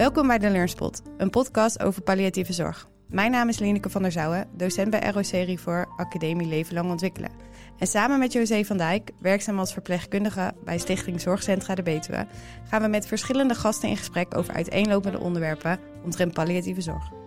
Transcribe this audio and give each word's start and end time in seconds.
Welkom 0.00 0.26
bij 0.26 0.38
de 0.38 0.50
Learnspot, 0.50 1.02
een 1.16 1.30
podcast 1.30 1.82
over 1.82 2.02
palliatieve 2.02 2.52
zorg. 2.52 2.88
Mijn 3.08 3.30
naam 3.30 3.48
is 3.48 3.58
Lineke 3.58 3.90
van 3.90 4.02
der 4.02 4.12
Zouwen, 4.12 4.48
docent 4.56 4.90
bij 4.90 5.10
ROC 5.10 5.26
Rivoor 5.26 5.88
Academie 5.96 6.46
Leven 6.46 6.74
Lang 6.74 6.90
Ontwikkelen. 6.90 7.30
En 7.78 7.86
samen 7.86 8.18
met 8.18 8.32
José 8.32 8.64
van 8.64 8.76
Dijk, 8.76 9.10
werkzaam 9.18 9.58
als 9.58 9.72
verpleegkundige 9.72 10.54
bij 10.64 10.78
Stichting 10.78 11.20
Zorgcentra 11.20 11.74
de 11.74 11.82
Betuwe, 11.82 12.26
gaan 12.68 12.82
we 12.82 12.88
met 12.88 13.06
verschillende 13.06 13.54
gasten 13.54 13.88
in 13.88 13.96
gesprek 13.96 14.36
over 14.36 14.54
uiteenlopende 14.54 15.18
onderwerpen 15.18 15.78
omtrent 16.04 16.32
palliatieve 16.32 16.80
zorg. 16.80 17.19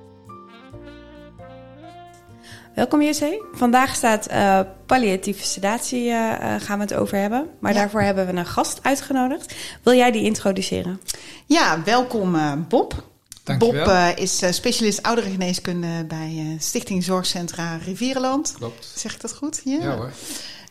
Welkom 2.75 3.01
José. 3.01 3.41
Vandaag 3.51 3.95
staat 3.95 4.31
uh, 4.31 4.59
palliatieve 4.85 5.45
sedatie, 5.45 6.05
uh, 6.05 6.13
uh, 6.13 6.55
gaan 6.59 6.77
we 6.77 6.83
het 6.83 6.93
over 6.93 7.17
hebben. 7.17 7.49
Maar 7.59 7.73
ja. 7.73 7.79
daarvoor 7.79 8.01
hebben 8.01 8.25
we 8.25 8.33
een 8.33 8.45
gast 8.45 8.79
uitgenodigd. 8.81 9.55
Wil 9.83 9.93
jij 9.93 10.11
die 10.11 10.23
introduceren? 10.23 11.01
Ja, 11.45 11.83
welkom 11.83 12.37
Bob. 12.69 13.03
Dankjewel. 13.43 13.85
Bob 13.85 14.17
is 14.17 14.41
specialist 14.49 15.03
ouderengeneeskunde 15.03 16.05
bij 16.07 16.55
Stichting 16.59 17.03
Zorgcentra 17.03 17.75
Rivierenland. 17.85 18.53
Klopt. 18.57 18.91
Zeg 18.95 19.13
ik 19.13 19.21
dat 19.21 19.33
goed? 19.33 19.61
Ja, 19.63 19.79
ja 19.79 19.95
hoor. 19.95 20.11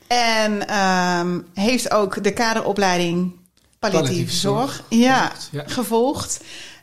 En 0.06 0.76
um, 0.78 1.46
heeft 1.54 1.90
ook 1.90 2.24
de 2.24 2.32
kaderopleiding 2.32 3.32
palliatieve, 3.78 4.12
palliatieve 4.12 4.34
zorg, 4.34 4.72
zorg. 4.72 4.84
Ja, 4.88 5.32
ja, 5.50 5.62
gevolgd. 5.66 6.40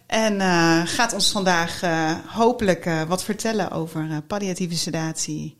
En 0.09 0.34
uh, 0.34 0.81
gaat 0.86 1.13
ons 1.13 1.31
vandaag 1.31 1.84
uh, 1.84 2.12
hopelijk 2.27 2.86
uh, 2.86 3.02
wat 3.02 3.23
vertellen 3.23 3.72
over 3.72 4.22
palliatieve 4.27 4.76
sedatie. 4.76 5.58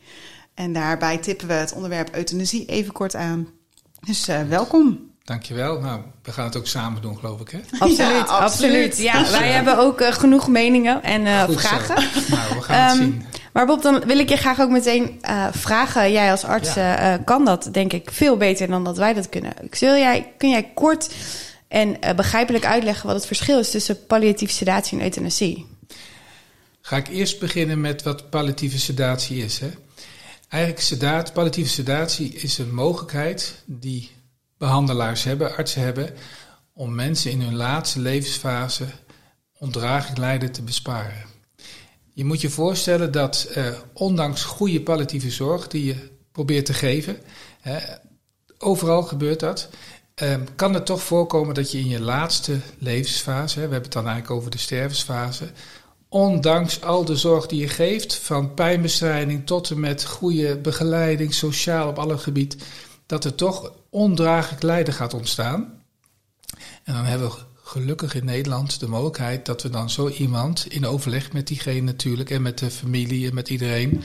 En 0.54 0.74
daarbij 0.74 1.18
tippen 1.18 1.48
we 1.48 1.54
het 1.54 1.74
onderwerp 1.74 2.16
euthanasie 2.16 2.66
even 2.66 2.94
kort 2.94 3.16
aan. 3.16 3.48
Dus 4.06 4.26
welkom. 4.48 5.00
Dankjewel. 5.24 5.80
Nou, 5.80 6.02
we 6.24 6.32
gaan 6.32 6.46
het 6.46 6.56
ook 6.56 6.68
samen 6.68 7.02
doen, 7.02 7.18
geloof 7.18 7.40
ik, 7.40 7.50
hè? 7.50 7.60
Absoluut, 7.86 8.28
ja, 8.28 8.38
absoluut. 8.38 8.98
Ja, 8.98 9.20
dus, 9.20 9.32
wij 9.32 9.52
hebben 9.52 9.78
ook 9.78 10.04
genoeg 10.04 10.48
meningen 10.48 11.04
en 11.04 11.50
vragen. 11.58 11.96
nou, 12.30 12.56
we 12.56 12.62
gaan 12.62 12.82
um, 12.82 12.88
het 12.88 12.98
zien. 12.98 13.26
Maar 13.54 13.66
Bob, 13.66 13.82
dan 13.82 14.00
wil 14.06 14.20
ik 14.20 14.30
je 14.30 14.38
graag 14.38 14.60
ook 14.60 14.70
meteen 14.70 15.22
vragen. 15.52 16.12
Jij 16.12 16.32
als 16.32 16.44
arts 16.44 16.74
ja. 16.74 17.18
kan 17.18 17.46
dat, 17.46 17.70
denk 17.72 17.94
ik, 17.94 18.12
veel 18.12 18.38
beter 18.38 18.68
dan 18.68 18.84
dat 18.84 18.98
wij 18.98 19.14
dat 19.14 19.30
kunnen. 19.30 19.54
Zul 19.72 19.96
jij, 19.96 20.34
kun 20.38 20.50
jij 20.50 20.72
kort 20.74 21.10
en 21.70 21.98
uh, 22.04 22.14
begrijpelijk 22.14 22.66
uitleggen 22.66 23.06
wat 23.06 23.16
het 23.16 23.26
verschil 23.26 23.60
is 23.60 23.72
tussen 23.72 24.06
palliatieve 24.06 24.54
sedatie 24.54 24.98
en 24.98 25.04
euthanasie. 25.04 25.66
Ga 26.82 26.98
ik 26.98 27.08
eerst 27.08 27.40
beginnen 27.40 27.82
met 27.82 28.04
wat 28.04 28.30
palliatieve 28.30 28.80
sedatie 28.80 29.44
is. 29.44 29.60
Hè? 29.60 29.70
Eigenlijk 30.48 30.84
sedaat, 30.84 31.34
palliatieve 31.34 31.70
sedatie 31.70 32.34
is 32.34 32.58
een 32.58 32.74
mogelijkheid 32.74 33.64
die 33.66 34.12
behandelaars 34.58 35.24
hebben, 35.24 35.56
artsen 35.56 35.82
hebben, 35.82 36.14
om 36.74 36.96
mensen 36.96 37.32
in 37.32 37.42
hun 37.42 37.56
laatste 37.56 38.00
levensfase 38.00 38.86
ondraaglijk 39.58 40.18
lijden 40.18 40.52
te 40.52 40.62
besparen. 40.62 41.26
Je 42.14 42.26
moet 42.26 42.42
je 42.42 42.50
voorstellen 42.50 43.12
dat 43.12 43.52
uh, 43.58 43.68
ondanks 43.94 44.44
goede 44.44 44.82
palliatieve 44.82 45.32
zorg 45.32 45.68
die 45.68 45.86
je 45.86 46.10
probeert 46.32 46.66
te 46.66 46.74
geven, 46.74 47.18
overal 48.58 49.04
gebeurt 49.04 49.40
dat, 49.40 49.70
Um, 50.22 50.56
kan 50.56 50.74
het 50.74 50.86
toch 50.86 51.04
voorkomen 51.04 51.56
dat 51.56 51.72
je 51.72 51.80
in 51.80 51.88
je 51.88 52.02
laatste 52.02 52.60
levensfase, 52.78 53.56
we 53.56 53.62
hebben 53.62 53.82
het 53.82 53.92
dan 53.92 54.08
eigenlijk 54.08 54.36
over 54.36 54.52
de 54.52 54.58
stervensfase, 54.58 55.52
ondanks 56.10 56.82
al 56.82 57.06
de 57.06 57.16
zorg 57.16 57.48
die 57.48 57.60
je 57.60 57.68
geeft, 57.68 58.16
van 58.16 58.54
pijnbestrijding 58.54 59.46
tot 59.46 59.70
en 59.70 59.80
met 59.80 60.06
goede 60.06 60.58
begeleiding, 60.58 61.34
sociaal 61.34 61.88
op 61.88 62.00
alle 62.00 62.18
gebied, 62.18 62.58
dat 63.06 63.26
er 63.26 63.36
toch 63.36 63.72
ondraaglijk 63.90 64.62
lijden 64.62 64.94
gaat 64.94 65.14
ontstaan. 65.14 65.84
En 66.84 66.94
dan 66.94 67.06
hebben 67.06 67.30
we 67.30 67.36
gelukkig 67.64 68.16
in 68.16 68.26
Nederland 68.26 68.80
de 68.80 68.88
mogelijkheid 68.88 69.46
dat 69.46 69.62
we 69.62 69.70
dan 69.70 69.90
zo 69.90 70.08
iemand, 70.08 70.66
in 70.70 70.86
overleg 70.86 71.32
met 71.34 71.48
diegene 71.48 71.82
natuurlijk 71.82 72.30
en 72.30 72.42
met 72.42 72.58
de 72.58 72.72
familie 72.72 73.28
en 73.28 73.34
met 73.34 73.50
iedereen, 73.50 74.04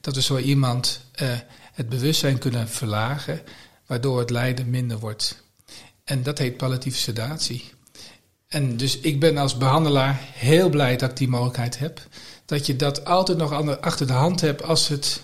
dat 0.00 0.14
we 0.14 0.22
zo 0.22 0.36
iemand 0.36 1.00
uh, 1.22 1.28
het 1.72 1.88
bewustzijn 1.88 2.38
kunnen 2.38 2.68
verlagen, 2.68 3.40
waardoor 3.86 4.18
het 4.18 4.30
lijden 4.30 4.70
minder 4.70 4.98
wordt. 4.98 5.42
En 6.04 6.22
dat 6.22 6.38
heet 6.38 6.56
palliatieve 6.56 6.98
sedatie. 6.98 7.72
En 8.48 8.76
dus 8.76 8.98
ik 8.98 9.20
ben 9.20 9.36
als 9.36 9.56
behandelaar 9.56 10.20
heel 10.32 10.68
blij 10.68 10.96
dat 10.96 11.10
ik 11.10 11.16
die 11.16 11.28
mogelijkheid 11.28 11.78
heb. 11.78 12.00
Dat 12.44 12.66
je 12.66 12.76
dat 12.76 13.04
altijd 13.04 13.38
nog 13.38 13.80
achter 13.80 14.06
de 14.06 14.12
hand 14.12 14.40
hebt 14.40 14.62
als 14.62 14.88
het 14.88 15.22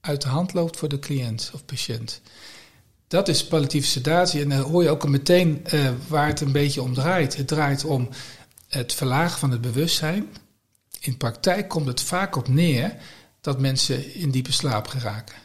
uit 0.00 0.22
de 0.22 0.28
hand 0.28 0.52
loopt 0.52 0.76
voor 0.76 0.88
de 0.88 0.98
cliënt 0.98 1.50
of 1.54 1.64
patiënt. 1.64 2.20
Dat 3.08 3.28
is 3.28 3.46
palliatieve 3.46 3.88
sedatie. 3.88 4.42
En 4.42 4.48
dan 4.48 4.58
hoor 4.58 4.82
je 4.82 4.88
ook 4.88 5.08
meteen 5.08 5.64
uh, 5.72 5.90
waar 6.08 6.26
het 6.26 6.40
een 6.40 6.52
beetje 6.52 6.82
om 6.82 6.94
draait. 6.94 7.36
Het 7.36 7.48
draait 7.48 7.84
om 7.84 8.08
het 8.68 8.92
verlagen 8.92 9.38
van 9.38 9.50
het 9.50 9.60
bewustzijn. 9.60 10.26
In 11.00 11.16
praktijk 11.16 11.68
komt 11.68 11.86
het 11.86 12.00
vaak 12.02 12.36
op 12.36 12.48
neer 12.48 12.96
dat 13.40 13.60
mensen 13.60 14.14
in 14.14 14.30
diepe 14.30 14.52
slaap 14.52 14.86
geraken. 14.86 15.36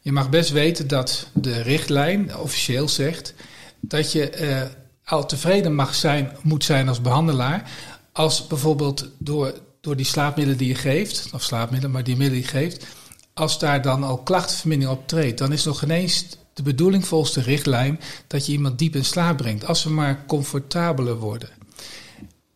Je 0.00 0.12
mag 0.12 0.30
best 0.30 0.50
weten 0.50 0.88
dat 0.88 1.30
de 1.34 1.60
richtlijn 1.60 2.36
officieel 2.36 2.88
zegt 2.88 3.34
dat 3.80 4.12
je 4.12 4.40
uh, 4.40 4.62
al 5.04 5.26
tevreden 5.26 5.74
mag 5.74 5.94
zijn, 5.94 6.32
moet 6.42 6.64
zijn 6.64 6.88
als 6.88 7.00
behandelaar. 7.00 7.70
Als 8.12 8.46
bijvoorbeeld 8.46 9.08
door, 9.18 9.54
door 9.80 9.96
die 9.96 10.06
slaapmiddelen 10.06 10.58
die 10.58 10.68
je 10.68 10.74
geeft, 10.74 11.28
of 11.32 11.42
slaapmiddelen, 11.42 11.90
maar 11.90 12.04
die 12.04 12.16
middelen 12.16 12.42
die 12.42 12.52
je 12.52 12.58
geeft, 12.58 12.86
als 13.34 13.58
daar 13.58 13.82
dan 13.82 14.02
al 14.02 14.18
klachtenvermindering 14.18 14.98
op 14.98 15.08
treedt, 15.08 15.38
dan 15.38 15.52
is 15.52 15.64
nog 15.64 15.82
ineens 15.82 16.26
de 16.52 16.62
bedoeling 16.62 17.06
volgens 17.06 17.32
de 17.32 17.40
richtlijn 17.40 18.00
dat 18.26 18.46
je 18.46 18.52
iemand 18.52 18.78
diep 18.78 18.96
in 18.96 19.04
slaap 19.04 19.36
brengt. 19.36 19.66
Als 19.66 19.80
ze 19.80 19.90
maar 19.90 20.24
comfortabeler 20.26 21.16
worden. 21.16 21.48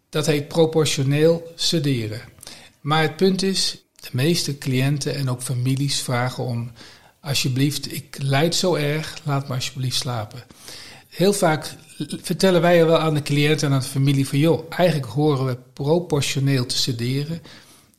Dat 0.08 0.26
heet 0.26 0.48
proportioneel 0.48 1.52
sederen. 1.54 2.20
Maar 2.80 3.02
het 3.02 3.16
punt 3.16 3.42
is, 3.42 3.84
de 3.94 4.08
meeste 4.12 4.58
cliënten 4.58 5.14
en 5.14 5.30
ook 5.30 5.42
families 5.42 6.00
vragen 6.00 6.44
om, 6.44 6.70
alsjeblieft, 7.20 7.92
ik 7.92 8.16
lijd 8.22 8.54
zo 8.54 8.74
erg, 8.74 9.20
laat 9.24 9.48
me 9.48 9.54
alsjeblieft 9.54 9.96
slapen 9.96 10.42
heel 11.10 11.32
vaak 11.32 11.74
vertellen 12.22 12.60
wij 12.60 12.86
wel 12.86 12.98
aan 12.98 13.14
de 13.14 13.22
cliënt 13.22 13.62
en 13.62 13.72
aan 13.72 13.80
de 13.80 13.86
familie 13.86 14.28
van 14.28 14.38
joh, 14.38 14.66
eigenlijk 14.68 15.12
horen 15.12 15.46
we 15.46 15.58
proportioneel 15.72 16.66
te 16.66 16.78
sederen. 16.78 17.42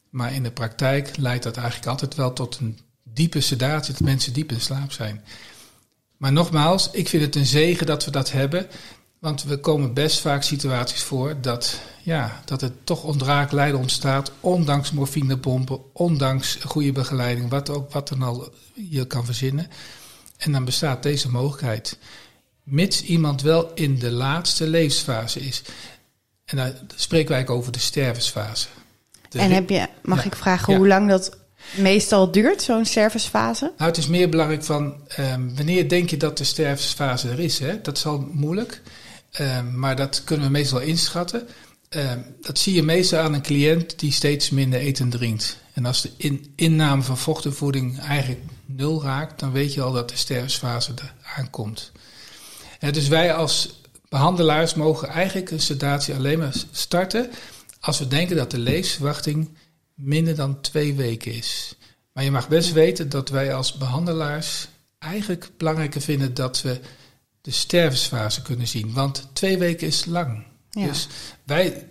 Maar 0.10 0.34
in 0.34 0.44
de 0.44 0.52
praktijk 0.52 1.18
leidt 1.18 1.44
dat 1.44 1.58
eigenlijk 1.58 1.88
altijd 1.88 2.16
wel 2.16 2.34
tot 2.34 2.58
een 2.60 2.80
diepe 3.04 3.42
sedatie, 3.42 3.94
dat 3.94 4.02
mensen 4.02 4.34
diep 4.34 4.52
in 4.52 4.62
slaap 4.62 4.92
zijn. 4.92 5.24
Maar 6.18 6.32
nogmaals, 6.32 6.92
ik 6.92 7.08
vind 7.08 7.24
het 7.24 7.36
een 7.36 7.46
zegen 7.46 7.86
dat 7.86 8.06
we 8.06 8.12
dat 8.12 8.32
hebben. 8.32 8.68
Want 9.20 9.44
we 9.44 9.58
komen 9.58 9.94
best 9.94 10.20
vaak 10.20 10.44
situaties 10.44 11.04
voor 11.04 11.42
dat, 11.42 11.82
ja, 12.04 12.42
dat 12.46 12.62
er 12.62 12.72
toch 12.84 13.04
ondraak 13.04 13.52
lijden 13.52 13.80
ontstaat, 13.80 14.32
ondanks 14.40 14.92
morfinebompen, 14.92 15.80
ondanks 15.94 16.56
goede 16.56 16.92
begeleiding, 16.92 17.50
wat, 17.50 17.70
ook, 17.70 17.92
wat 17.92 18.08
dan 18.08 18.22
al 18.22 18.54
je 18.74 19.08
kan 19.08 19.26
verzinnen. 19.26 19.68
En 20.38 20.52
dan 20.52 20.66
bestaat 20.66 21.04
deze 21.04 21.30
mogelijkheid 21.30 21.98
mits 22.64 23.04
iemand 23.04 23.42
wel 23.42 23.72
in 23.74 24.00
de 24.00 24.12
laatste 24.12 24.68
levensfase 24.68 25.40
is. 25.40 25.62
En 26.46 26.58
daar 26.58 26.74
spreken 26.96 27.28
wij 27.28 27.38
eigenlijk 27.38 27.50
over 27.50 27.72
de 27.72 27.80
stervensfase. 27.80 28.68
De 29.30 29.40
en 29.40 29.52
heb 29.52 29.70
je, 29.70 29.88
mag 30.04 30.20
ja, 30.20 30.26
ik 30.26 30.36
vragen 30.36 30.74
ja. 30.74 30.80
hoe 30.80 30.88
lang 30.88 31.10
dat 31.10 31.38
meestal 31.76 32.32
duurt, 32.32 32.62
zo'n 32.62 32.86
stervensfase? 32.86 33.74
Nou, 33.78 33.90
het 33.90 33.98
is 33.98 34.08
meer 34.08 34.30
belangrijk 34.30 34.64
van 34.64 34.96
um, 35.20 35.56
wanneer 35.56 35.90
denk 35.90 36.10
je 36.10 36.18
dat 36.18 36.38
de 36.38 36.44
stervensfase 36.44 37.30
er 37.30 37.40
is. 37.40 37.60
Hè? 37.60 37.82
Dat 37.82 37.98
is 37.98 38.06
al 38.06 38.28
moeilijk, 38.32 38.82
um, 39.40 39.80
maar 39.80 39.96
dat 39.96 40.24
kunnen 40.24 40.46
we 40.46 40.52
meestal 40.52 40.80
inschatten. 40.80 41.48
Um, 41.90 42.26
dat 42.42 42.60
zie 42.60 42.74
je 42.74 42.84
meestal 42.84 43.20
aan 43.20 43.34
een 43.34 43.42
cliënt 43.42 44.00
die 44.00 44.12
steeds 44.12 44.50
minder 44.50 44.80
eten 44.80 45.10
drinkt. 45.10 45.58
En 45.74 45.86
als 45.86 46.02
de 46.02 46.12
in, 46.18 46.54
inname 46.56 47.02
van 47.02 47.18
vochtenvoeding 47.18 48.00
eigenlijk 48.00 48.42
nul 48.66 49.04
raakt, 49.04 49.40
dan 49.40 49.52
weet 49.52 49.74
je 49.74 49.82
al 49.82 49.92
dat 49.92 50.10
de 50.10 50.18
stervensfase 50.18 50.92
er 50.96 51.14
aankomt 51.36 51.92
dus 52.90 53.08
wij 53.08 53.34
als 53.34 53.82
behandelaars 54.10 54.74
mogen 54.74 55.08
eigenlijk 55.08 55.52
een 55.52 55.60
sedatie 55.60 56.16
alleen 56.16 56.40
maar 56.40 56.54
starten 56.72 57.30
als 57.80 58.00
we 58.00 58.08
denken 58.08 58.36
dat 58.36 58.52
de 58.52 58.58
levensverwachting 58.58 59.50
minder 59.96 60.36
dan 60.36 60.62
twee 60.62 60.94
weken 60.94 61.34
is. 61.34 61.76
Maar 62.14 62.24
je 62.24 62.32
mag 62.32 62.48
best 62.48 62.72
weten 62.72 63.10
dat 63.10 63.30
wij 63.30 63.54
als 63.54 63.74
behandelaars 63.74 64.68
eigenlijk 65.00 65.52
belangrijker 65.58 66.02
vinden 66.02 66.34
dat 66.34 66.62
we 66.62 66.80
de 67.42 67.52
stervensfase 67.52 68.42
kunnen 68.42 68.68
zien. 68.68 68.94
Want 68.94 69.28
twee 69.34 69.58
weken 69.58 69.88
is 69.88 70.06
lang. 70.06 70.44
Ja. 70.70 70.88
Dus 70.88 71.08
wij 71.44 71.88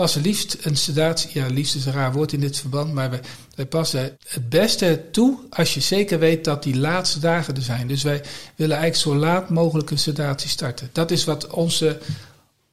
passen 0.00 0.22
liefst 0.22 0.56
een 0.60 0.76
sedatie, 0.76 1.30
ja, 1.32 1.46
liefst 1.46 1.74
is 1.74 1.86
een 1.86 1.92
raar 1.92 2.12
woord 2.12 2.32
in 2.32 2.40
dit 2.40 2.58
verband, 2.58 2.92
maar 2.92 3.10
wij, 3.10 3.20
wij 3.54 3.66
passen 3.66 4.16
het 4.28 4.48
beste 4.48 5.02
toe 5.12 5.38
als 5.50 5.74
je 5.74 5.80
zeker 5.80 6.18
weet 6.18 6.44
dat 6.44 6.62
die 6.62 6.78
laatste 6.78 7.18
dagen 7.18 7.56
er 7.56 7.62
zijn. 7.62 7.86
Dus 7.86 8.02
wij 8.02 8.22
willen 8.56 8.76
eigenlijk 8.76 9.16
zo 9.16 9.26
laat 9.26 9.50
mogelijk 9.50 9.90
een 9.90 9.98
sedatie 9.98 10.48
starten. 10.48 10.90
Dat 10.92 11.10
is 11.10 11.24
wat 11.24 11.46
onze 11.46 11.98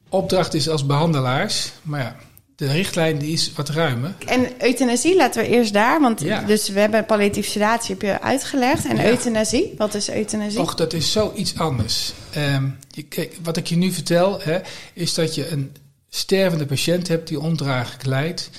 opdracht 0.08 0.54
is 0.54 0.68
als 0.68 0.86
behandelaars. 0.86 1.70
Maar 1.82 2.00
ja, 2.00 2.16
de 2.56 2.66
richtlijn 2.66 3.18
die 3.18 3.32
is 3.32 3.52
wat 3.56 3.68
ruimer. 3.68 4.14
En 4.26 4.46
euthanasie, 4.58 5.16
laten 5.16 5.42
we 5.42 5.48
eerst 5.48 5.72
daar. 5.72 6.00
Want 6.00 6.20
ja. 6.20 6.42
dus 6.42 6.68
we 6.68 6.80
hebben 6.80 7.06
palliatieve 7.06 7.50
sedatie 7.50 7.90
heb 7.94 8.02
je 8.02 8.20
uitgelegd. 8.20 8.86
En 8.86 8.96
ja. 8.96 9.04
euthanasie, 9.04 9.74
wat 9.76 9.94
is 9.94 10.10
euthanasie? 10.10 10.60
Och, 10.60 10.74
dat 10.74 10.92
is 10.92 11.12
zoiets 11.12 11.58
anders. 11.58 12.12
Um, 12.36 12.78
je, 12.90 13.02
kijk, 13.02 13.36
wat 13.42 13.56
ik 13.56 13.66
je 13.66 13.76
nu 13.76 13.92
vertel, 13.92 14.40
hè, 14.42 14.58
is 14.92 15.14
dat 15.14 15.34
je 15.34 15.50
een 15.50 15.72
stervende 16.08 16.66
patiënt 16.66 17.08
hebt 17.08 17.28
die 17.28 17.40
ondraaglijk 17.40 18.04
lijdt, 18.04 18.50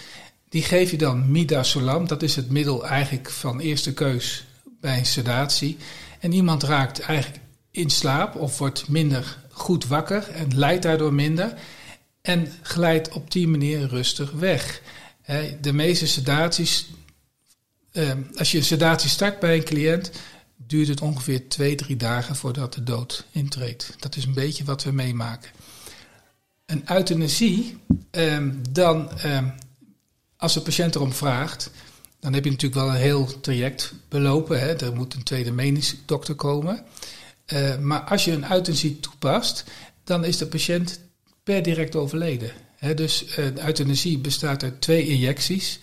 die 0.49 0.63
geef 0.63 0.91
je 0.91 0.97
dan 0.97 1.31
midazolam. 1.31 2.07
Dat 2.07 2.23
is 2.23 2.35
het 2.35 2.49
middel 2.49 2.85
eigenlijk 2.85 3.29
van 3.29 3.59
eerste 3.59 3.93
keus 3.93 4.45
bij 4.81 5.03
sedatie. 5.03 5.77
En 6.19 6.31
iemand 6.31 6.63
raakt 6.63 6.99
eigenlijk 6.99 7.43
in 7.71 7.89
slaap 7.89 8.35
of 8.35 8.57
wordt 8.57 8.87
minder 8.87 9.37
goed 9.51 9.87
wakker 9.87 10.29
en 10.29 10.57
lijdt 10.57 10.83
daardoor 10.83 11.13
minder. 11.13 11.53
En 12.21 12.53
glijdt 12.61 13.11
op 13.11 13.31
die 13.31 13.47
manier 13.47 13.87
rustig 13.87 14.31
weg. 14.31 14.81
De 15.61 15.73
meeste 15.73 16.07
sedaties, 16.07 16.87
ehm, 17.91 18.21
als 18.35 18.51
je 18.51 18.61
sedatie 18.61 19.09
start 19.09 19.39
bij 19.39 19.55
een 19.55 19.63
cliënt, 19.63 20.11
duurt 20.55 20.87
het 20.87 21.01
ongeveer 21.01 21.47
twee, 21.47 21.75
drie 21.75 21.95
dagen 21.95 22.35
voordat 22.35 22.73
de 22.73 22.83
dood 22.83 23.25
intreedt. 23.31 23.95
Dat 23.99 24.15
is 24.15 24.25
een 24.25 24.33
beetje 24.33 24.63
wat 24.63 24.83
we 24.83 24.91
meemaken. 24.91 25.49
Een 26.69 26.83
euthanasie, 26.92 27.77
ehm, 28.12 28.54
dan 28.69 29.12
ehm, 29.12 29.48
als 30.38 30.54
de 30.54 30.62
patiënt 30.62 30.95
erom 30.95 31.13
vraagt, 31.13 31.71
dan 32.19 32.33
heb 32.33 32.44
je 32.44 32.50
natuurlijk 32.50 32.81
wel 32.81 32.89
een 32.89 33.01
heel 33.01 33.39
traject 33.42 33.94
belopen. 34.10 34.60
Hè. 34.60 34.75
Er 34.75 34.95
moet 34.95 35.13
een 35.13 35.24
tweede 35.24 35.51
medisch 35.51 35.95
dokter 36.06 36.36
komen. 36.36 36.83
Uh, 37.54 37.77
maar 37.77 38.00
als 38.00 38.25
je 38.25 38.31
een 38.31 38.51
euthanasie 38.51 39.00
toepast, 39.00 39.63
dan 40.04 40.25
is 40.25 40.38
de 40.38 40.48
patiënt 40.48 41.00
per 41.44 41.63
direct 41.63 41.95
overleden. 41.95 42.51
dus 42.95 43.24
uh, 43.24 43.36
de 43.36 43.66
euthanasie 43.66 44.18
bestaat 44.18 44.63
uit 44.63 44.81
twee 44.81 45.07
injecties. 45.07 45.80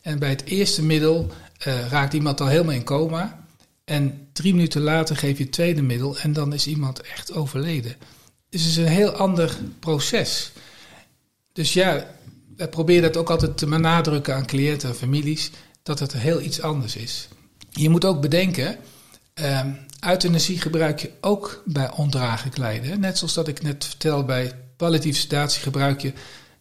En 0.00 0.18
bij 0.18 0.28
het 0.28 0.44
eerste 0.44 0.82
middel 0.82 1.30
uh, 1.66 1.88
raakt 1.88 2.12
iemand 2.12 2.40
al 2.40 2.46
helemaal 2.46 2.74
in 2.74 2.84
coma. 2.84 3.46
En 3.84 4.28
drie 4.32 4.54
minuten 4.54 4.80
later 4.80 5.16
geef 5.16 5.38
je 5.38 5.44
het 5.44 5.52
tweede 5.52 5.82
middel 5.82 6.18
en 6.18 6.32
dan 6.32 6.52
is 6.52 6.66
iemand 6.66 7.00
echt 7.00 7.32
overleden. 7.32 7.96
Dus 8.54 8.62
het 8.62 8.70
is 8.70 8.76
een 8.76 8.86
heel 8.86 9.10
ander 9.10 9.58
proces. 9.78 10.52
Dus 11.52 11.72
ja, 11.72 12.06
we 12.56 12.68
proberen 12.68 13.02
dat 13.02 13.16
ook 13.16 13.30
altijd 13.30 13.58
te 13.58 13.66
benadrukken 13.66 14.34
aan 14.34 14.46
cliënten 14.46 14.88
en 14.88 14.94
families, 14.94 15.50
dat 15.82 15.98
het 15.98 16.12
heel 16.12 16.40
iets 16.40 16.60
anders 16.60 16.96
is. 16.96 17.28
Je 17.70 17.88
moet 17.88 18.04
ook 18.04 18.20
bedenken, 18.20 18.76
uh, 19.34 19.60
euthanasie 20.00 20.60
gebruik 20.60 21.00
je 21.00 21.10
ook 21.20 21.62
bij 21.64 21.90
ondraaglijk 21.90 22.56
lijden. 22.56 23.00
Net 23.00 23.18
zoals 23.18 23.34
dat 23.34 23.48
ik 23.48 23.62
net 23.62 23.84
vertel, 23.84 24.24
bij 24.24 24.52
palliatieve 24.76 25.20
sedatie 25.20 25.62
gebruik 25.62 26.00
je 26.00 26.12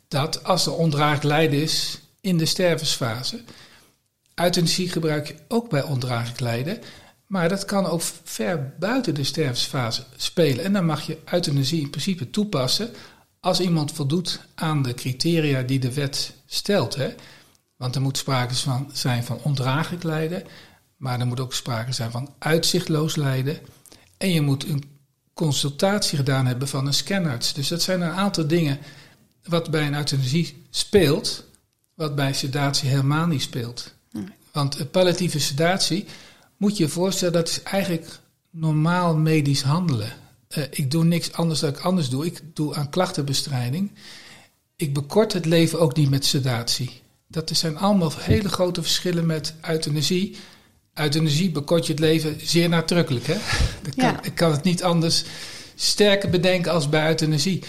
dat 0.07 0.43
als 0.43 0.65
er 0.65 0.75
ondraaglijk 0.75 1.23
lijden 1.23 1.61
is 1.61 1.99
in 2.21 2.37
de 2.37 2.45
stervensfase. 2.45 3.41
Euthanasie 4.35 4.89
gebruik 4.89 5.27
je 5.27 5.35
ook 5.47 5.69
bij 5.69 5.83
ondraaglijk 5.83 6.39
lijden, 6.39 6.79
maar 7.27 7.49
dat 7.49 7.65
kan 7.65 7.85
ook 7.85 8.01
ver 8.23 8.73
buiten 8.79 9.15
de 9.15 9.23
stervensfase 9.23 10.03
spelen. 10.15 10.63
En 10.65 10.73
dan 10.73 10.85
mag 10.85 11.01
je 11.01 11.19
euthanasie 11.31 11.81
in 11.81 11.89
principe 11.89 12.29
toepassen 12.29 12.89
als 13.39 13.59
iemand 13.59 13.91
voldoet 13.91 14.39
aan 14.55 14.81
de 14.81 14.93
criteria 14.93 15.61
die 15.61 15.79
de 15.79 15.93
wet 15.93 16.33
stelt. 16.45 16.95
Hè? 16.95 17.13
Want 17.75 17.95
er 17.95 18.01
moet 18.01 18.17
sprake 18.17 18.55
van, 18.55 18.89
zijn 18.93 19.23
van 19.23 19.39
ondraaglijk 19.43 20.03
lijden, 20.03 20.43
maar 20.97 21.19
er 21.19 21.27
moet 21.27 21.39
ook 21.39 21.53
sprake 21.53 21.91
zijn 21.91 22.11
van 22.11 22.33
uitzichtloos 22.39 23.15
lijden. 23.15 23.57
En 24.17 24.29
je 24.29 24.41
moet 24.41 24.67
een 24.67 24.83
consultatie 25.33 26.17
gedaan 26.17 26.45
hebben 26.45 26.67
van 26.67 26.87
een 26.87 26.93
scanarts. 26.93 27.53
Dus 27.53 27.67
dat 27.67 27.81
zijn 27.81 28.01
een 28.01 28.11
aantal 28.11 28.47
dingen 28.47 28.79
wat 29.43 29.71
bij 29.71 29.87
een 29.87 29.95
euthanasie 29.95 30.65
speelt, 30.69 31.43
wat 31.93 32.15
bij 32.15 32.33
sedatie 32.33 32.89
helemaal 32.89 33.27
niet 33.27 33.41
speelt. 33.41 33.93
Want 34.51 34.91
palliatieve 34.91 35.39
sedatie, 35.39 36.05
moet 36.63 36.77
je 36.77 36.83
je 36.83 36.89
voorstellen, 36.89 37.33
dat 37.33 37.47
is 37.47 37.63
eigenlijk 37.63 38.19
normaal 38.49 39.17
medisch 39.17 39.61
handelen. 39.61 40.13
Uh, 40.57 40.63
ik 40.69 40.91
doe 40.91 41.03
niks 41.03 41.33
anders 41.33 41.59
dan 41.59 41.69
ik 41.69 41.79
anders 41.79 42.09
doe. 42.09 42.25
Ik 42.25 42.41
doe 42.53 42.75
aan 42.75 42.89
klachtenbestrijding. 42.89 43.91
Ik 44.75 44.93
bekort 44.93 45.33
het 45.33 45.45
leven 45.45 45.79
ook 45.79 45.95
niet 45.95 46.09
met 46.09 46.25
sedatie. 46.25 47.01
Dat 47.27 47.49
zijn 47.53 47.77
allemaal 47.77 48.11
hele 48.17 48.49
grote 48.49 48.81
verschillen 48.81 49.25
met 49.25 49.53
euthanasie. 49.61 50.35
Euthanasie 50.93 51.51
bekort 51.51 51.85
je 51.85 51.91
het 51.91 52.01
leven 52.01 52.37
zeer 52.41 52.69
nadrukkelijk. 52.69 53.25
Hè? 53.27 53.37
Kan, 53.95 54.17
Ik 54.21 54.35
kan 54.35 54.51
het 54.51 54.63
niet 54.63 54.83
anders 54.83 55.23
sterker 55.75 56.29
bedenken 56.29 56.71
als 56.71 56.89
bij 56.89 57.07
euthanasie. 57.07 57.63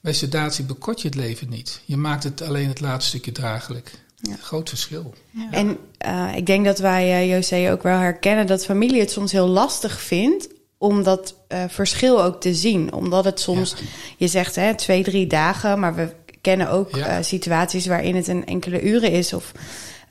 Bij 0.00 0.12
sedatie 0.12 0.64
bekort 0.64 1.00
je 1.00 1.08
het 1.08 1.16
leven 1.16 1.48
niet. 1.48 1.80
Je 1.84 1.96
maakt 1.96 2.24
het 2.24 2.42
alleen 2.42 2.68
het 2.68 2.80
laatste 2.80 3.08
stukje 3.08 3.32
draaglijk. 3.32 4.03
Ja. 4.16 4.36
Groot 4.40 4.68
verschil. 4.68 5.14
Ja. 5.30 5.48
En 5.50 5.78
uh, 6.06 6.36
ik 6.36 6.46
denk 6.46 6.64
dat 6.64 6.78
wij, 6.78 7.26
uh, 7.26 7.34
José, 7.34 7.72
ook 7.72 7.82
wel 7.82 7.98
herkennen 7.98 8.46
dat 8.46 8.64
familie 8.64 9.00
het 9.00 9.10
soms 9.10 9.32
heel 9.32 9.48
lastig 9.48 10.00
vindt 10.00 10.48
om 10.78 11.02
dat 11.02 11.34
uh, 11.48 11.64
verschil 11.68 12.22
ook 12.22 12.40
te 12.40 12.54
zien. 12.54 12.92
Omdat 12.92 13.24
het 13.24 13.40
soms, 13.40 13.74
je 14.16 14.28
zegt 14.28 14.54
hè, 14.54 14.74
twee, 14.74 15.02
drie 15.02 15.26
dagen, 15.26 15.80
maar 15.80 15.94
we 15.94 16.14
kennen 16.40 16.70
ook 16.70 16.96
ja. 16.96 17.22
situaties 17.22 17.86
waarin 17.86 18.16
het 18.16 18.28
een 18.28 18.46
enkele 18.46 18.82
uren 18.82 19.10
is. 19.10 19.32
Of, 19.32 19.52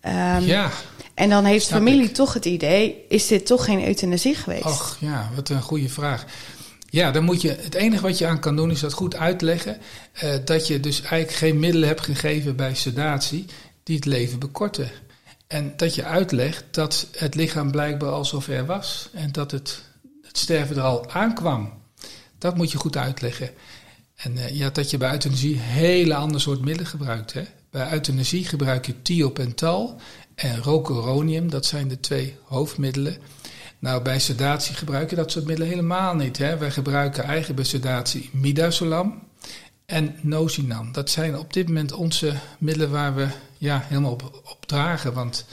um, 0.05 0.43
ja. 0.45 0.71
En 1.13 1.29
dan 1.29 1.45
heeft 1.45 1.67
familie 1.67 2.11
toch 2.11 2.33
het 2.33 2.45
idee, 2.45 3.05
is 3.09 3.27
dit 3.27 3.45
toch 3.45 3.65
geen 3.65 3.87
euthanasie 3.87 4.35
geweest? 4.35 4.65
Och 4.65 4.97
ja, 4.99 5.29
wat 5.35 5.49
een 5.49 5.61
goede 5.61 5.89
vraag. 5.89 6.25
Ja, 6.89 7.11
dan 7.11 7.23
moet 7.23 7.41
je, 7.41 7.57
het 7.61 7.73
enige 7.73 8.01
wat 8.01 8.17
je 8.17 8.27
aan 8.27 8.39
kan 8.39 8.55
doen 8.55 8.71
is 8.71 8.79
dat 8.79 8.93
goed 8.93 9.15
uitleggen. 9.15 9.77
Uh, 10.23 10.35
dat 10.45 10.67
je 10.67 10.79
dus 10.79 11.01
eigenlijk 11.01 11.31
geen 11.31 11.59
middelen 11.59 11.87
hebt 11.87 12.01
gegeven 12.01 12.55
bij 12.55 12.75
sedatie 12.75 13.45
die 13.83 13.95
het 13.95 14.05
leven 14.05 14.39
bekorten. 14.39 14.91
En 15.47 15.73
dat 15.77 15.95
je 15.95 16.03
uitlegt 16.03 16.65
dat 16.71 17.07
het 17.11 17.35
lichaam 17.35 17.71
blijkbaar 17.71 18.09
al 18.09 18.25
zover 18.25 18.65
was. 18.65 19.09
En 19.13 19.31
dat 19.31 19.51
het, 19.51 19.83
het 20.21 20.37
sterven 20.37 20.75
er 20.75 20.81
al 20.81 21.11
aankwam. 21.11 21.73
Dat 22.37 22.55
moet 22.55 22.71
je 22.71 22.77
goed 22.77 22.97
uitleggen. 22.97 23.49
En 24.15 24.35
uh, 24.35 24.49
ja, 24.49 24.69
dat 24.69 24.89
je 24.89 24.97
bij 24.97 25.11
euthanasie 25.11 25.57
hele 25.59 26.15
ander 26.15 26.41
soort 26.41 26.61
middelen 26.61 26.89
gebruikt. 26.89 27.33
Hè? 27.33 27.43
Bij 27.69 27.91
euthanasie 27.91 28.45
gebruik 28.45 28.85
je 28.85 29.01
thiopental 29.01 29.99
en 30.35 30.61
rocuronium. 30.61 31.49
Dat 31.49 31.65
zijn 31.65 31.87
de 31.87 31.99
twee 31.99 32.37
hoofdmiddelen. 32.43 33.17
Nou, 33.79 34.01
bij 34.01 34.19
sedatie 34.19 34.75
gebruiken 34.75 35.17
dat 35.17 35.31
soort 35.31 35.45
middelen 35.45 35.69
helemaal 35.69 36.15
niet. 36.15 36.37
Hè. 36.37 36.57
Wij 36.57 36.71
gebruiken 36.71 37.23
eigen 37.23 37.55
bij 37.55 37.63
sedatie 37.63 38.29
midazolam 38.33 39.23
en 39.85 40.15
nosinam. 40.21 40.91
Dat 40.91 41.09
zijn 41.09 41.37
op 41.37 41.53
dit 41.53 41.67
moment 41.67 41.91
onze 41.91 42.33
middelen 42.57 42.91
waar 42.91 43.15
we 43.15 43.27
ja, 43.63 43.83
helemaal 43.87 44.11
op, 44.11 44.23
op 44.23 44.65
dragen. 44.65 45.13
Want 45.13 45.45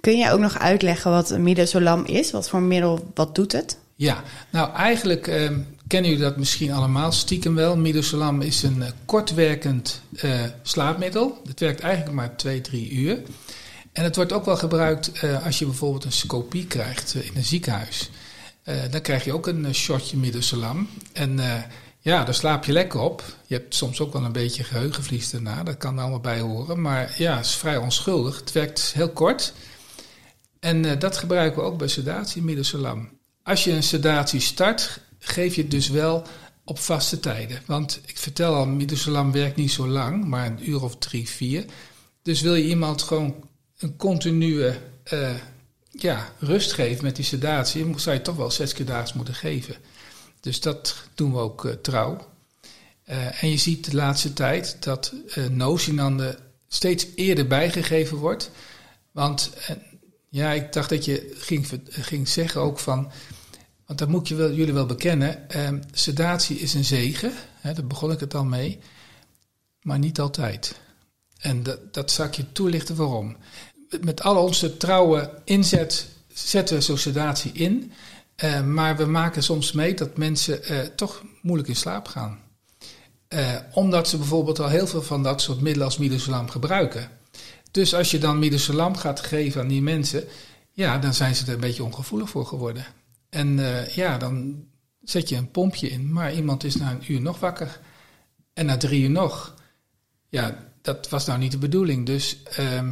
Kun 0.00 0.18
je 0.18 0.30
ook 0.30 0.40
nog 0.40 0.58
uitleggen 0.58 1.10
wat 1.10 1.38
midazolam 1.38 2.04
is? 2.04 2.30
Wat 2.30 2.48
voor 2.48 2.62
middel, 2.62 3.10
wat 3.14 3.34
doet 3.34 3.52
het? 3.52 3.78
Ja, 3.94 4.22
nou 4.50 4.74
eigenlijk 4.74 5.26
eh, 5.26 5.50
kennen 5.86 6.10
jullie 6.10 6.24
dat 6.24 6.36
misschien 6.36 6.72
allemaal 6.72 7.12
stiekem 7.12 7.54
wel. 7.54 7.76
Midazolam 7.76 8.40
is 8.40 8.62
een 8.62 8.76
uh, 8.76 8.86
kortwerkend 9.04 10.02
uh, 10.24 10.40
slaapmiddel. 10.62 11.40
Het 11.46 11.60
werkt 11.60 11.80
eigenlijk 11.80 12.14
maar 12.14 12.36
2, 12.36 12.60
3 12.60 12.90
uur. 12.90 13.22
En 13.92 14.04
het 14.04 14.16
wordt 14.16 14.32
ook 14.32 14.44
wel 14.44 14.56
gebruikt 14.56 15.22
uh, 15.24 15.44
als 15.46 15.58
je 15.58 15.64
bijvoorbeeld 15.64 16.04
een 16.04 16.12
scopie 16.12 16.66
krijgt 16.66 17.14
in 17.14 17.32
een 17.34 17.44
ziekenhuis. 17.44 18.10
Dan 18.90 19.00
krijg 19.00 19.24
je 19.24 19.32
ook 19.32 19.46
een 19.46 19.74
shotje 19.74 20.16
midazolam. 20.16 20.88
En 21.12 21.38
ja, 22.00 22.24
daar 22.24 22.34
slaap 22.34 22.64
je 22.64 22.72
lekker 22.72 23.00
op. 23.00 23.22
Je 23.46 23.54
hebt 23.54 23.74
soms 23.74 24.00
ook 24.00 24.12
wel 24.12 24.24
een 24.24 24.32
beetje 24.32 24.64
geheugenvlies 24.64 25.30
daarna. 25.30 25.62
Dat 25.62 25.76
kan 25.76 25.94
er 25.94 26.00
allemaal 26.00 26.20
bij 26.20 26.40
horen. 26.40 26.80
Maar 26.80 27.14
ja, 27.16 27.36
het 27.36 27.44
is 27.44 27.54
vrij 27.54 27.76
onschuldig. 27.76 28.40
Het 28.40 28.52
werkt 28.52 28.92
heel 28.94 29.10
kort. 29.10 29.52
En 30.60 30.98
dat 30.98 31.16
gebruiken 31.16 31.62
we 31.62 31.68
ook 31.68 31.78
bij 31.78 31.88
sedatie, 31.88 32.42
midazolam. 32.42 33.08
Als 33.42 33.64
je 33.64 33.72
een 33.72 33.82
sedatie 33.82 34.40
start, 34.40 35.00
geef 35.18 35.54
je 35.54 35.62
het 35.62 35.70
dus 35.70 35.88
wel 35.88 36.26
op 36.64 36.78
vaste 36.78 37.20
tijden. 37.20 37.62
Want 37.66 38.00
ik 38.06 38.18
vertel 38.18 38.54
al, 38.54 38.66
midazolam 38.66 39.32
werkt 39.32 39.56
niet 39.56 39.70
zo 39.70 39.88
lang, 39.88 40.24
maar 40.24 40.46
een 40.46 40.70
uur 40.70 40.82
of 40.82 40.96
drie, 40.96 41.28
vier. 41.28 41.64
Dus 42.22 42.40
wil 42.40 42.54
je 42.54 42.64
iemand 42.64 43.02
gewoon 43.02 43.34
een 43.78 43.96
continue 43.96 44.74
uh, 45.12 45.30
ja, 45.90 46.32
rust 46.38 46.72
geven 46.72 47.04
met 47.04 47.16
die 47.16 47.24
sedatie, 47.24 47.98
zou 47.98 48.16
je 48.16 48.22
toch 48.22 48.36
wel 48.36 48.50
zes 48.50 48.72
keer 48.72 48.86
daags 48.86 49.12
moeten 49.12 49.34
geven. 49.34 49.76
Dus 50.40 50.60
dat 50.60 50.96
doen 51.14 51.32
we 51.32 51.38
ook 51.38 51.64
uh, 51.64 51.72
trouw. 51.72 52.26
Uh, 53.08 53.42
en 53.42 53.50
je 53.50 53.56
ziet 53.56 53.84
de 53.90 53.96
laatste 53.96 54.32
tijd 54.32 54.76
dat 54.80 55.12
uh, 55.36 55.46
nosinande 55.46 56.38
steeds 56.68 57.06
eerder 57.14 57.46
bijgegeven 57.46 58.16
wordt. 58.16 58.50
Want 59.12 59.50
ja, 60.28 60.52
ik 60.52 60.72
dacht 60.72 60.88
dat 60.88 61.04
je 61.04 61.34
ging, 61.38 61.68
ging 61.88 62.28
zeggen 62.28 62.60
ook 62.60 62.78
van. 62.78 63.10
Want 63.86 63.98
dat 63.98 64.08
moet 64.08 64.28
je 64.28 64.34
wel, 64.34 64.52
jullie 64.52 64.74
wel 64.74 64.86
bekennen. 64.86 65.46
sedatie 65.92 66.58
is 66.58 66.74
een 66.74 66.84
zegen. 66.84 67.32
Hè, 67.60 67.72
daar 67.72 67.86
begon 67.86 68.12
ik 68.12 68.20
het 68.20 68.34
al 68.34 68.44
mee. 68.44 68.78
Maar 69.82 69.98
niet 69.98 70.20
altijd. 70.20 70.80
En 71.38 71.62
dat, 71.62 71.94
dat 71.94 72.10
zal 72.10 72.26
ik 72.26 72.34
je 72.34 72.52
toelichten 72.52 72.96
waarom 72.96 73.36
met 74.00 74.22
al 74.22 74.42
onze 74.42 74.76
trouwe 74.76 75.40
inzet 75.44 76.06
zetten 76.32 76.76
we 76.76 76.82
zo'n 76.82 76.98
sedatie 76.98 77.52
in. 77.52 77.92
Uh, 78.44 78.62
maar 78.62 78.96
we 78.96 79.04
maken 79.04 79.42
soms 79.42 79.72
mee 79.72 79.94
dat 79.94 80.16
mensen 80.16 80.72
uh, 80.72 80.78
toch 80.78 81.22
moeilijk 81.42 81.68
in 81.68 81.76
slaap 81.76 82.08
gaan. 82.08 82.38
Uh, 83.28 83.56
omdat 83.72 84.08
ze 84.08 84.16
bijvoorbeeld 84.16 84.60
al 84.60 84.68
heel 84.68 84.86
veel 84.86 85.02
van 85.02 85.22
dat 85.22 85.40
soort 85.40 85.60
middelen 85.60 85.86
als 85.86 85.98
midazolam 85.98 86.48
gebruiken. 86.48 87.10
Dus 87.70 87.94
als 87.94 88.10
je 88.10 88.18
dan 88.18 88.38
midazolam 88.38 88.96
gaat 88.96 89.20
geven 89.20 89.60
aan 89.60 89.68
die 89.68 89.82
mensen, 89.82 90.24
ja, 90.72 90.98
dan 90.98 91.14
zijn 91.14 91.34
ze 91.34 91.46
er 91.46 91.52
een 91.52 91.60
beetje 91.60 91.84
ongevoelig 91.84 92.30
voor 92.30 92.46
geworden. 92.46 92.86
En 93.28 93.58
ja, 93.94 94.18
dan 94.18 94.64
zet 95.02 95.28
je 95.28 95.36
een 95.36 95.50
pompje 95.50 95.88
in, 95.90 96.12
maar 96.12 96.34
iemand 96.34 96.64
is 96.64 96.76
na 96.76 96.90
een 96.90 97.12
uur 97.12 97.20
nog 97.20 97.40
wakker. 97.40 97.80
En 98.52 98.66
na 98.66 98.76
drie 98.76 99.02
uur 99.02 99.10
nog. 99.10 99.54
Ja, 100.28 100.68
dat 100.82 101.08
was 101.08 101.26
nou 101.26 101.38
niet 101.38 101.52
de 101.52 101.58
bedoeling. 101.58 102.06
Dus 102.06 102.42
ehm, 102.42 102.90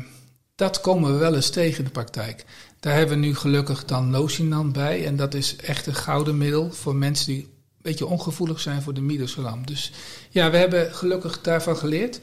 dat 0.55 0.81
komen 0.81 1.13
we 1.13 1.19
wel 1.19 1.35
eens 1.35 1.51
tegen 1.51 1.79
in 1.79 1.85
de 1.85 1.91
praktijk. 1.91 2.45
Daar 2.87 2.97
hebben 2.97 3.21
we 3.21 3.27
nu 3.27 3.35
gelukkig 3.35 3.85
dan 3.85 4.11
Nocinan 4.11 4.73
bij. 4.73 5.07
En 5.07 5.17
dat 5.17 5.35
is 5.35 5.57
echt 5.57 5.87
een 5.87 5.95
gouden 5.95 6.39
middel 6.39 6.73
voor 6.73 6.97
mensen 6.97 7.27
die 7.27 7.43
een 7.43 7.83
beetje 7.83 8.07
ongevoelig 8.07 8.61
zijn 8.61 8.83
voor 8.83 8.95
de 8.95 9.01
midazolam. 9.01 9.67
Dus 9.67 9.93
ja, 10.31 10.51
we 10.51 10.57
hebben 10.57 10.95
gelukkig 10.95 11.41
daarvan 11.41 11.77
geleerd. 11.77 12.21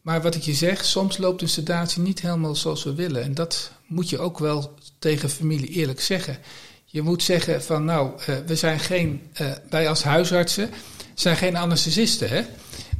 Maar 0.00 0.22
wat 0.22 0.34
ik 0.34 0.42
je 0.42 0.54
zeg, 0.54 0.84
soms 0.84 1.18
loopt 1.18 1.42
een 1.42 1.48
sedatie 1.48 2.02
niet 2.02 2.20
helemaal 2.20 2.54
zoals 2.54 2.84
we 2.84 2.94
willen. 2.94 3.22
En 3.22 3.34
dat 3.34 3.70
moet 3.86 4.10
je 4.10 4.18
ook 4.18 4.38
wel 4.38 4.74
tegen 4.98 5.30
familie 5.30 5.68
eerlijk 5.68 6.00
zeggen. 6.00 6.38
Je 6.84 7.02
moet 7.02 7.22
zeggen 7.22 7.62
van 7.62 7.84
nou, 7.84 8.10
uh, 8.28 8.36
we 8.46 8.56
zijn 8.56 8.80
geen, 8.80 9.22
uh, 9.40 9.52
wij 9.70 9.88
als 9.88 10.02
huisartsen 10.02 10.70
zijn 11.14 11.36
geen 11.36 11.56
anesthesisten. 11.56 12.28
Hè? 12.28 12.42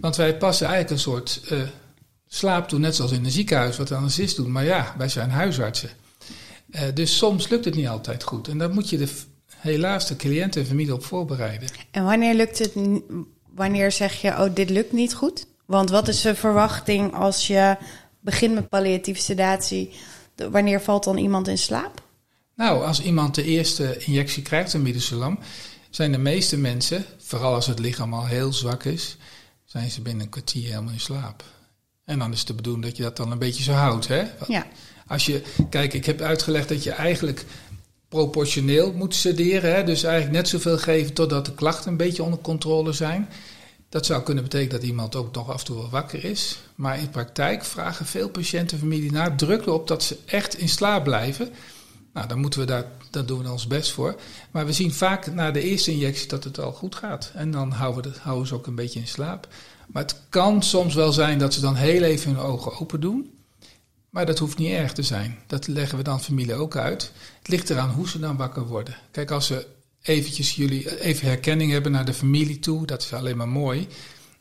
Want 0.01 0.17
wij 0.17 0.37
passen 0.37 0.67
eigenlijk 0.67 0.97
een 0.97 1.13
soort 1.13 1.41
uh, 1.53 1.63
slaap 2.29 2.69
toe, 2.69 2.79
net 2.79 2.97
zoals 2.97 3.13
in 3.13 3.25
een 3.25 3.31
ziekenhuis 3.31 3.77
wat 3.77 3.89
de 3.89 3.95
anesthesisten 3.95 4.43
doen. 4.43 4.53
Maar 4.53 4.65
ja, 4.65 4.95
wij 4.99 5.09
zijn 5.09 5.31
huisartsen. 5.31 5.91
Dus 6.95 7.17
soms 7.17 7.49
lukt 7.49 7.65
het 7.65 7.75
niet 7.75 7.89
altijd 7.89 8.23
goed. 8.23 8.49
En 8.49 8.59
daar 8.59 8.71
moet 8.71 8.91
je 8.91 8.99
de, 8.99 9.09
helaas 9.57 10.07
de 10.07 10.17
cliënt 10.17 10.57
en 10.57 10.67
familie 10.67 10.95
op 10.95 11.05
voorbereiden. 11.05 11.69
En 11.91 12.05
wanneer 12.05 12.35
lukt 12.35 12.59
het, 12.59 12.73
wanneer 13.55 13.93
zeg 13.93 14.21
je, 14.21 14.29
oh 14.29 14.55
dit 14.55 14.71
lukt 14.71 14.93
niet 14.93 15.15
goed? 15.15 15.47
Want 15.65 15.91
wat 15.91 16.09
is 16.09 16.21
de 16.21 16.35
verwachting 16.35 17.15
als 17.15 17.47
je 17.47 17.77
begint 18.21 18.55
met 18.55 18.69
palliatieve 18.69 19.21
sedatie? 19.21 19.91
Wanneer 20.51 20.81
valt 20.81 21.05
dan 21.05 21.17
iemand 21.17 21.49
in 21.49 21.59
slaap? 21.59 22.03
Nou, 22.57 22.85
als 22.85 23.03
iemand 23.03 23.35
de 23.35 23.45
eerste 23.45 23.99
injectie 23.99 24.43
krijgt, 24.43 24.73
een 24.73 24.83
midazolam, 24.83 25.39
zijn 25.91 26.13
de 26.13 26.19
meeste 26.19 26.57
mensen, 26.57 27.05
vooral 27.19 27.55
als 27.55 27.67
het 27.67 27.79
lichaam 27.79 28.15
al 28.15 28.27
heel 28.27 28.53
zwak 28.53 28.85
is, 28.85 29.17
zijn 29.65 29.91
ze 29.91 30.03
binnen 30.03 30.23
een 30.23 30.31
kwartier 30.31 30.69
helemaal 30.69 30.93
in 30.93 31.01
slaap. 31.01 31.45
En 32.05 32.19
dan 32.19 32.33
is 32.33 32.39
het 32.39 32.47
de 32.47 32.55
bedoeling 32.55 32.85
dat 32.85 32.97
je 32.97 33.03
dat 33.03 33.17
dan 33.17 33.31
een 33.31 33.39
beetje 33.39 33.63
zo 33.63 33.73
houdt. 33.73 34.09
Hè? 34.09 34.25
Ja. 34.47 34.67
Als 35.07 35.27
je, 35.27 35.43
kijk, 35.71 35.93
ik 35.93 36.05
heb 36.05 36.21
uitgelegd 36.21 36.69
dat 36.69 36.83
je 36.83 36.91
eigenlijk 36.91 37.45
proportioneel 38.09 38.93
moet 38.93 39.15
sederen. 39.15 39.75
Hè? 39.75 39.85
Dus 39.85 40.03
eigenlijk 40.03 40.37
net 40.37 40.49
zoveel 40.49 40.79
geven 40.79 41.13
totdat 41.13 41.47
de 41.47 41.55
klachten 41.55 41.91
een 41.91 41.97
beetje 41.97 42.23
onder 42.23 42.39
controle 42.39 42.93
zijn. 42.93 43.29
Dat 43.89 44.07
zou 44.07 44.23
kunnen 44.23 44.45
betekenen 44.45 44.81
dat 44.81 44.89
iemand 44.89 45.17
ook 45.17 45.35
nog 45.35 45.51
af 45.51 45.59
en 45.59 45.65
toe 45.65 45.77
wel 45.77 45.91
wakker 45.91 46.25
is. 46.25 46.59
Maar 46.75 46.99
in 46.99 47.11
praktijk 47.11 47.65
vragen 47.65 48.07
veel 48.07 48.29
patiënten 48.29 48.77
en 48.77 48.83
familie 48.83 49.13
nadrukkelijk 49.13 49.79
op 49.79 49.89
dat 49.89 50.03
ze 50.03 50.19
echt 50.25 50.59
in 50.59 50.69
slaap 50.69 51.05
blijven. 51.05 51.49
Nou, 52.13 52.29
dan 52.29 52.39
moeten 52.39 52.61
we 52.61 52.67
daar, 52.67 52.85
daar 53.11 53.27
doen 53.27 53.43
we 53.43 53.51
ons 53.51 53.67
best 53.67 53.91
voor. 53.91 54.17
Maar 54.51 54.67
we 54.67 54.73
zien 54.73 54.93
vaak 54.93 55.35
na 55.35 55.51
de 55.51 55.63
eerste 55.63 55.91
injectie 55.91 56.29
dat 56.29 56.45
het 56.45 56.61
al 56.61 56.73
goed 56.73 56.95
gaat. 56.95 57.31
En 57.35 57.51
dan 57.51 57.71
houden, 57.71 58.13
we 58.13 58.19
houden 58.21 58.47
ze 58.47 58.55
ook 58.55 58.67
een 58.67 58.75
beetje 58.75 59.01
in 59.01 59.09
slaap. 59.09 59.49
Maar 59.87 60.03
het 60.03 60.21
kan 60.29 60.63
soms 60.63 60.95
wel 60.95 61.13
zijn 61.13 61.39
dat 61.39 61.55
ze 61.55 61.61
dan 61.61 61.75
heel 61.75 62.03
even 62.03 62.35
hun 62.35 62.45
ogen 62.45 62.81
open 62.81 63.01
doen. 63.01 63.34
Maar 64.15 64.27
dat 64.27 64.39
hoeft 64.39 64.59
niet 64.59 64.71
erg 64.71 64.93
te 64.93 65.03
zijn. 65.03 65.39
Dat 65.47 65.67
leggen 65.67 65.99
we 65.99 66.05
dan 66.05 66.21
familie 66.21 66.55
ook 66.55 66.77
uit. 66.77 67.13
Het 67.39 67.49
ligt 67.49 67.71
eraan 67.71 67.91
hoe 67.91 68.09
ze 68.09 68.19
dan 68.19 68.37
wakker 68.37 68.67
worden. 68.67 68.97
Kijk, 69.11 69.31
als 69.31 69.47
ze 69.47 69.67
eventjes 70.03 70.55
jullie 70.55 71.01
even 71.01 71.27
herkenning 71.27 71.73
hebben 71.73 71.93
naar 71.93 72.05
de 72.05 72.15
familie 72.15 72.59
toe, 72.59 72.87
dat 72.87 73.03
is 73.03 73.13
alleen 73.13 73.37
maar 73.37 73.49
mooi, 73.49 73.89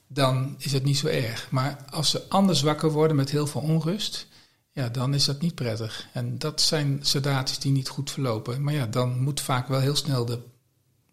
dan 0.08 0.56
is 0.58 0.72
het 0.72 0.84
niet 0.84 0.98
zo 0.98 1.08
erg. 1.08 1.48
Maar 1.52 1.86
als 1.90 2.10
ze 2.10 2.30
anders 2.30 2.62
wakker 2.62 2.92
worden 2.92 3.16
met 3.16 3.32
heel 3.32 3.48
veel 3.48 3.62
onrust, 3.62 4.28
ja, 4.72 4.90
dan 4.90 5.14
is 5.14 5.26
dat 5.26 5.42
niet 5.42 5.56
prettig. 5.56 6.08
En 6.14 6.40
dat 6.40 6.62
zijn 6.62 7.00
sedaties 7.02 7.60
die 7.60 7.72
niet 7.72 7.90
goed 7.90 8.12
verlopen. 8.12 8.64
Maar 8.64 8.74
ja, 8.74 8.86
dan 8.86 9.20
moet 9.20 9.42
vaak 9.42 9.68
wel 9.68 9.80
heel 9.80 9.96
snel 9.96 10.26
de 10.26 10.40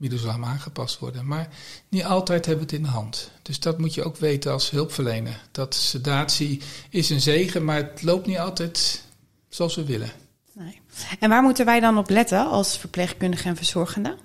midazolam 0.01 0.45
aangepast 0.45 0.99
worden. 0.99 1.27
Maar 1.27 1.49
niet 1.89 2.05
altijd 2.05 2.47
hebben 2.47 2.67
we 2.67 2.73
het 2.73 2.81
in 2.81 2.87
de 2.87 2.95
hand. 2.95 3.31
Dus 3.43 3.61
dat 3.61 3.79
moet 3.79 3.95
je 3.95 4.05
ook 4.05 4.17
weten 4.17 4.53
als 4.53 4.71
hulpverlener. 4.71 5.41
Dat 5.53 5.75
sedatie 5.75 6.61
is 6.91 7.11
een 7.11 7.21
zegen, 7.21 7.65
maar 7.65 7.77
het 7.77 8.03
loopt 8.03 8.27
niet 8.27 8.39
altijd 8.39 9.05
zoals 9.49 9.75
we 9.75 9.85
willen. 9.85 10.11
Nee. 10.53 10.81
En 11.19 11.29
waar 11.29 11.43
moeten 11.43 11.65
wij 11.65 11.81
dan 11.81 11.99
op 11.99 12.11
letten 12.11 12.47
als 12.47 12.79
verpleegkundige 12.79 13.49
en 13.49 13.57
verzorgende? 13.57 14.17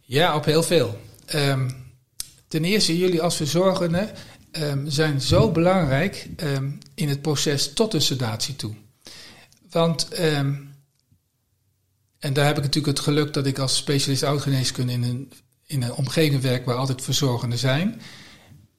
Ja, 0.00 0.36
op 0.36 0.44
heel 0.44 0.62
veel. 0.62 1.00
Um, 1.34 1.92
ten 2.48 2.64
eerste, 2.64 2.98
jullie 2.98 3.22
als 3.22 3.36
verzorgende 3.36 4.12
um, 4.52 4.90
zijn 4.90 5.20
zo 5.20 5.50
belangrijk 5.50 6.28
um, 6.36 6.78
in 6.94 7.08
het 7.08 7.22
proces 7.22 7.72
tot 7.72 7.92
de 7.92 8.00
sedatie 8.00 8.56
toe. 8.56 8.74
Want, 9.70 10.08
en 12.20 12.32
daar 12.32 12.46
heb 12.46 12.56
ik 12.56 12.62
natuurlijk 12.62 12.96
het 12.96 13.06
geluk 13.06 13.32
dat 13.32 13.46
ik 13.46 13.58
als 13.58 13.76
specialist 13.76 14.22
oudgeneeskunde 14.22 14.92
in 14.92 15.02
een, 15.02 15.32
in 15.66 15.82
een 15.82 15.92
omgeving 15.92 16.42
werk 16.42 16.64
waar 16.64 16.76
altijd 16.76 17.02
verzorgenden 17.02 17.58
zijn. 17.58 18.00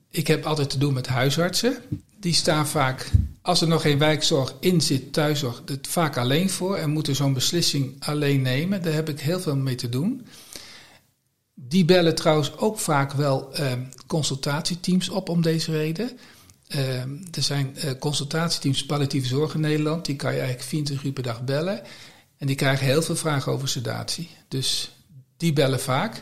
Ik 0.09 0.27
heb 0.27 0.45
altijd 0.45 0.69
te 0.69 0.77
doen 0.77 0.93
met 0.93 1.07
huisartsen. 1.07 1.77
Die 2.19 2.33
staan 2.33 2.67
vaak, 2.67 3.11
als 3.41 3.61
er 3.61 3.67
nog 3.67 3.81
geen 3.81 3.97
wijkzorg 3.97 4.55
in 4.59 4.81
zit, 4.81 5.13
thuiszorg, 5.13 5.61
het 5.65 5.87
vaak 5.87 6.17
alleen 6.17 6.49
voor 6.49 6.75
en 6.75 6.89
moeten 6.89 7.15
zo'n 7.15 7.33
beslissing 7.33 7.95
alleen 7.99 8.41
nemen. 8.41 8.81
Daar 8.81 8.93
heb 8.93 9.09
ik 9.09 9.19
heel 9.19 9.39
veel 9.39 9.55
mee 9.55 9.75
te 9.75 9.89
doen. 9.89 10.25
Die 11.53 11.85
bellen 11.85 12.15
trouwens 12.15 12.57
ook 12.57 12.79
vaak 12.79 13.11
wel 13.11 13.59
uh, 13.59 13.71
consultatieteams 14.07 15.09
op 15.09 15.29
om 15.29 15.41
deze 15.41 15.71
reden. 15.71 16.11
Uh, 16.75 16.99
er 17.31 17.43
zijn 17.43 17.75
uh, 17.75 17.91
consultatieteams 17.99 18.85
palliatieve 18.85 19.27
zorg 19.27 19.53
in 19.53 19.59
Nederland. 19.59 20.05
Die 20.05 20.15
kan 20.15 20.31
je 20.31 20.37
eigenlijk 20.37 20.67
24 20.67 21.05
uur 21.05 21.13
per 21.13 21.23
dag 21.23 21.43
bellen. 21.43 21.81
En 22.41 22.47
die 22.47 22.55
krijgen 22.55 22.85
heel 22.85 23.01
veel 23.01 23.15
vragen 23.15 23.51
over 23.51 23.67
sedatie. 23.67 24.29
Dus 24.47 24.91
die 25.37 25.53
bellen 25.53 25.79
vaak. 25.79 26.21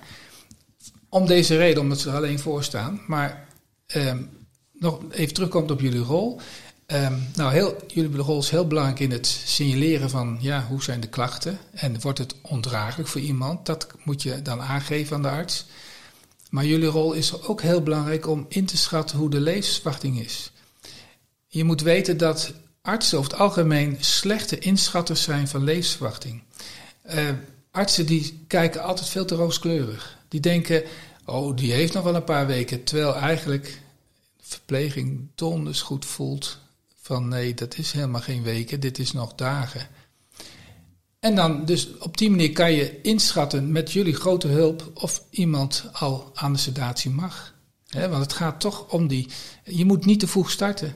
Om 1.09 1.25
deze 1.25 1.57
reden, 1.57 1.81
omdat 1.81 1.99
ze 1.99 2.09
er 2.09 2.15
alleen 2.15 2.39
voor 2.39 2.63
staan. 2.63 3.01
Maar 3.07 3.47
ehm, 3.85 4.23
nog 4.73 4.99
even 5.11 5.33
terugkomt 5.33 5.71
op 5.71 5.81
jullie 5.81 5.99
rol. 5.99 6.39
Um, 6.87 7.27
nou, 7.35 7.51
heel, 7.51 7.75
jullie 7.87 8.17
rol 8.17 8.39
is 8.39 8.49
heel 8.49 8.67
belangrijk 8.67 8.99
in 8.99 9.11
het 9.11 9.25
signaleren 9.27 10.09
van 10.09 10.37
ja, 10.41 10.65
hoe 10.69 10.83
zijn 10.83 10.99
de 10.99 11.07
klachten 11.07 11.57
en 11.71 12.01
wordt 12.01 12.17
het 12.17 12.35
ondraaglijk 12.41 13.09
voor 13.09 13.21
iemand. 13.21 13.65
Dat 13.65 13.87
moet 14.03 14.23
je 14.23 14.41
dan 14.41 14.61
aangeven 14.61 15.15
aan 15.15 15.21
de 15.21 15.29
arts. 15.29 15.65
Maar 16.49 16.65
jullie 16.65 16.87
rol 16.87 17.13
is 17.13 17.41
ook 17.41 17.61
heel 17.61 17.83
belangrijk 17.83 18.27
om 18.27 18.45
in 18.49 18.65
te 18.65 18.77
schatten 18.77 19.17
hoe 19.17 19.29
de 19.29 19.39
levensverwachting 19.39 20.19
is. 20.19 20.51
Je 21.47 21.63
moet 21.63 21.81
weten 21.81 22.17
dat 22.17 22.53
artsen 22.89 23.17
over 23.17 23.31
het 23.31 23.39
algemeen 23.39 23.97
slechte 23.99 24.59
inschatters 24.59 25.21
zijn 25.21 25.47
van 25.47 25.63
levensverwachting. 25.63 26.43
Uh, 27.13 27.29
artsen 27.71 28.05
die 28.05 28.43
kijken 28.47 28.83
altijd 28.83 29.09
veel 29.09 29.25
te 29.25 29.35
rooskleurig. 29.35 30.17
Die 30.27 30.39
denken, 30.39 30.83
oh, 31.25 31.55
die 31.55 31.71
heeft 31.71 31.93
nog 31.93 32.03
wel 32.03 32.15
een 32.15 32.23
paar 32.23 32.47
weken. 32.47 32.83
Terwijl 32.83 33.15
eigenlijk 33.15 33.81
verpleging 34.41 35.27
donders 35.35 35.81
goed 35.81 36.05
voelt 36.05 36.57
van 37.01 37.27
nee, 37.27 37.53
dat 37.53 37.77
is 37.77 37.91
helemaal 37.91 38.21
geen 38.21 38.43
weken, 38.43 38.79
dit 38.79 38.99
is 38.99 39.11
nog 39.11 39.35
dagen. 39.35 39.87
En 41.19 41.35
dan, 41.35 41.65
dus 41.65 41.97
op 41.97 42.17
die 42.17 42.29
manier 42.29 42.51
kan 42.51 42.71
je 42.71 43.01
inschatten 43.01 43.71
met 43.71 43.91
jullie 43.91 44.15
grote 44.15 44.47
hulp 44.47 44.91
of 44.93 45.23
iemand 45.29 45.83
al 45.93 46.31
aan 46.33 46.53
de 46.53 46.59
sedatie 46.59 47.11
mag. 47.11 47.53
want 47.91 48.23
het 48.23 48.33
gaat 48.33 48.59
toch 48.59 48.91
om 48.91 49.07
die. 49.07 49.27
Je 49.63 49.85
moet 49.85 50.05
niet 50.05 50.19
te 50.19 50.27
vroeg 50.27 50.51
starten. 50.51 50.95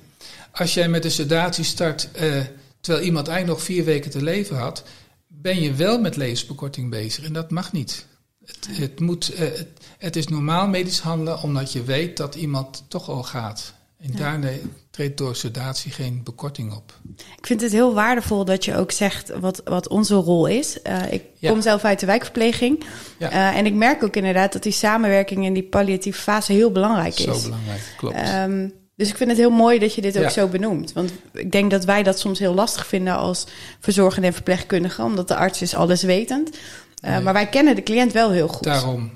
Als 0.54 0.74
jij 0.74 0.90
met 0.90 1.04
de 1.04 1.10
sedatie 1.10 1.64
start 1.64 2.12
eh, 2.12 2.42
terwijl 2.82 3.06
iemand 3.06 3.28
eigenlijk 3.28 3.58
nog 3.58 3.68
vier 3.68 3.84
weken 3.84 4.12
te 4.12 4.24
leven 4.24 4.58
had, 4.58 4.84
ben 5.28 5.62
je 5.62 5.74
wel 5.74 6.00
met 6.00 6.16
levensbekorting 6.16 6.90
bezig 6.90 7.26
en 7.26 7.34
dat 7.34 7.52
mag 7.52 7.72
niet. 7.72 8.06
Het, 8.46 8.68
het, 8.72 9.00
moet, 9.00 9.34
uh, 9.34 9.40
het, 9.40 9.68
het 9.98 10.16
is 10.16 10.28
normaal 10.28 10.68
medisch 10.68 11.00
handelen 11.00 11.42
omdat 11.42 11.72
je 11.72 11.84
weet 11.84 12.18
dat 12.18 12.36
iemand 12.36 12.84
toch 12.88 13.10
al 13.10 13.24
gaat. 13.24 13.74
En 14.00 14.12
ja. 14.12 14.18
daarmee 14.18 14.62
treedt 14.90 15.18
door 15.18 15.36
sedatie 15.36 15.92
geen 15.92 16.22
bekorting 16.24 16.74
op. 16.74 17.00
Ik 17.38 17.48
vind 17.48 17.62
het 17.62 17.72
heel 17.72 17.94
waardevol 17.94 18.46
dat 18.46 18.66
je 18.66 18.76
ook 18.76 18.92
zegt 18.92 19.32
wat, 19.40 19.62
wat 19.66 19.88
onze 19.88 20.16
rol 20.16 20.48
is. 20.48 20.78
Uh, 20.88 21.12
ik 21.12 21.24
ja. 21.40 21.50
kom 21.50 21.62
zelf 21.62 21.84
uit 21.84 22.00
de 22.00 22.06
wijkverpleging. 22.06 22.84
Ja. 23.18 23.32
Uh, 23.32 23.58
en 23.58 23.66
ik 23.66 23.74
merk 23.74 24.04
ook 24.04 24.16
inderdaad 24.16 24.54
dat 24.54 24.64
die 24.64 24.72
samenwerking 24.72 25.46
in 25.46 25.54
die 25.54 25.64
palliatieve 25.64 26.22
fase 26.22 26.54
heel 26.54 26.72
belangrijk 26.72 27.20
is. 27.20 27.24
Zo 27.24 27.42
belangrijk, 27.42 27.94
klopt. 27.98 28.30
Um, 28.36 28.74
dus 28.96 29.10
ik 29.10 29.18
vind 29.18 29.30
het 29.30 29.40
heel 29.40 29.50
mooi 29.50 29.80
dat 29.80 29.96
je 29.96 30.02
dit 30.02 30.18
ook 30.18 30.30
zo 30.30 30.48
benoemt. 30.48 30.94
Want 30.94 31.12
ik 31.34 31.52
denk 31.52 31.72
dat 31.72 31.86
wij 31.86 32.04
dat 32.04 32.20
soms 32.20 32.40
heel 32.40 32.54
lastig 32.54 32.88
vinden 32.88 33.16
als 33.16 33.46
verzorgende 33.80 34.28
en 34.28 34.34
verpleegkundige, 34.34 35.04
omdat 35.04 35.28
de 35.28 35.36
arts 35.36 35.62
is 35.62 35.76
alleswetend. 35.76 36.50
Uh, 36.56 37.12
nee. 37.12 37.22
Maar 37.22 37.34
wij 37.34 37.48
kennen 37.48 37.76
de 37.76 37.84
cliënt 37.84 38.12
wel 38.12 38.32
heel 38.32 38.48
goed. 38.48 38.64
Daarom. 38.64 39.12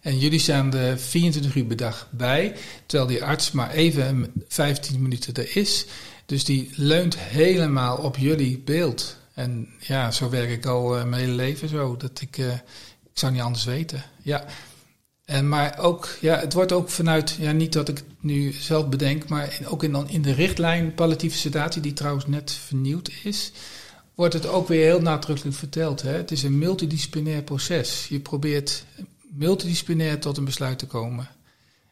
En 0.00 0.18
jullie 0.18 0.38
staan 0.38 0.74
er 0.74 0.98
24 0.98 1.54
uur 1.54 1.64
per 1.64 1.76
dag 1.76 2.08
bij, 2.10 2.54
terwijl 2.86 3.10
die 3.10 3.24
arts 3.24 3.50
maar 3.50 3.70
even 3.70 4.32
15 4.48 5.02
minuten 5.02 5.34
er 5.34 5.56
is. 5.56 5.86
Dus 6.26 6.44
die 6.44 6.70
leunt 6.74 7.18
helemaal 7.18 7.96
op 7.96 8.16
jullie 8.16 8.58
beeld. 8.58 9.16
En 9.34 9.68
ja, 9.78 10.10
zo 10.10 10.30
werk 10.30 10.50
ik 10.50 10.66
al 10.66 10.98
uh, 10.98 11.04
mijn 11.04 11.22
hele 11.22 11.34
leven 11.34 11.68
zo. 11.68 11.96
Dat 11.96 12.20
ik, 12.20 12.38
uh, 12.38 12.52
ik 13.02 13.12
zou 13.12 13.32
niet 13.32 13.42
anders 13.42 13.64
weten. 13.64 14.02
Ja. 14.22 14.44
En 15.28 15.48
maar 15.48 15.78
ook, 15.78 16.16
ja, 16.20 16.38
het 16.38 16.52
wordt 16.52 16.72
ook 16.72 16.88
vanuit, 16.88 17.36
ja, 17.38 17.52
niet 17.52 17.72
dat 17.72 17.88
ik 17.88 17.96
het 17.96 18.06
nu 18.20 18.52
zelf 18.52 18.88
bedenk, 18.88 19.28
maar 19.28 19.58
ook 19.64 19.82
in, 19.82 20.08
in 20.08 20.22
de 20.22 20.32
richtlijn 20.32 20.94
palliatieve 20.94 21.36
sedatie, 21.36 21.82
die 21.82 21.92
trouwens 21.92 22.26
net 22.26 22.52
vernieuwd 22.52 23.10
is, 23.24 23.52
wordt 24.14 24.34
het 24.34 24.46
ook 24.46 24.68
weer 24.68 24.84
heel 24.84 25.00
nadrukkelijk 25.00 25.56
verteld. 25.56 26.02
Hè? 26.02 26.12
Het 26.12 26.30
is 26.30 26.42
een 26.42 26.58
multidisciplinair 26.58 27.42
proces. 27.42 28.06
Je 28.08 28.20
probeert 28.20 28.84
multidisciplinair 29.30 30.20
tot 30.20 30.36
een 30.36 30.44
besluit 30.44 30.78
te 30.78 30.86
komen. 30.86 31.28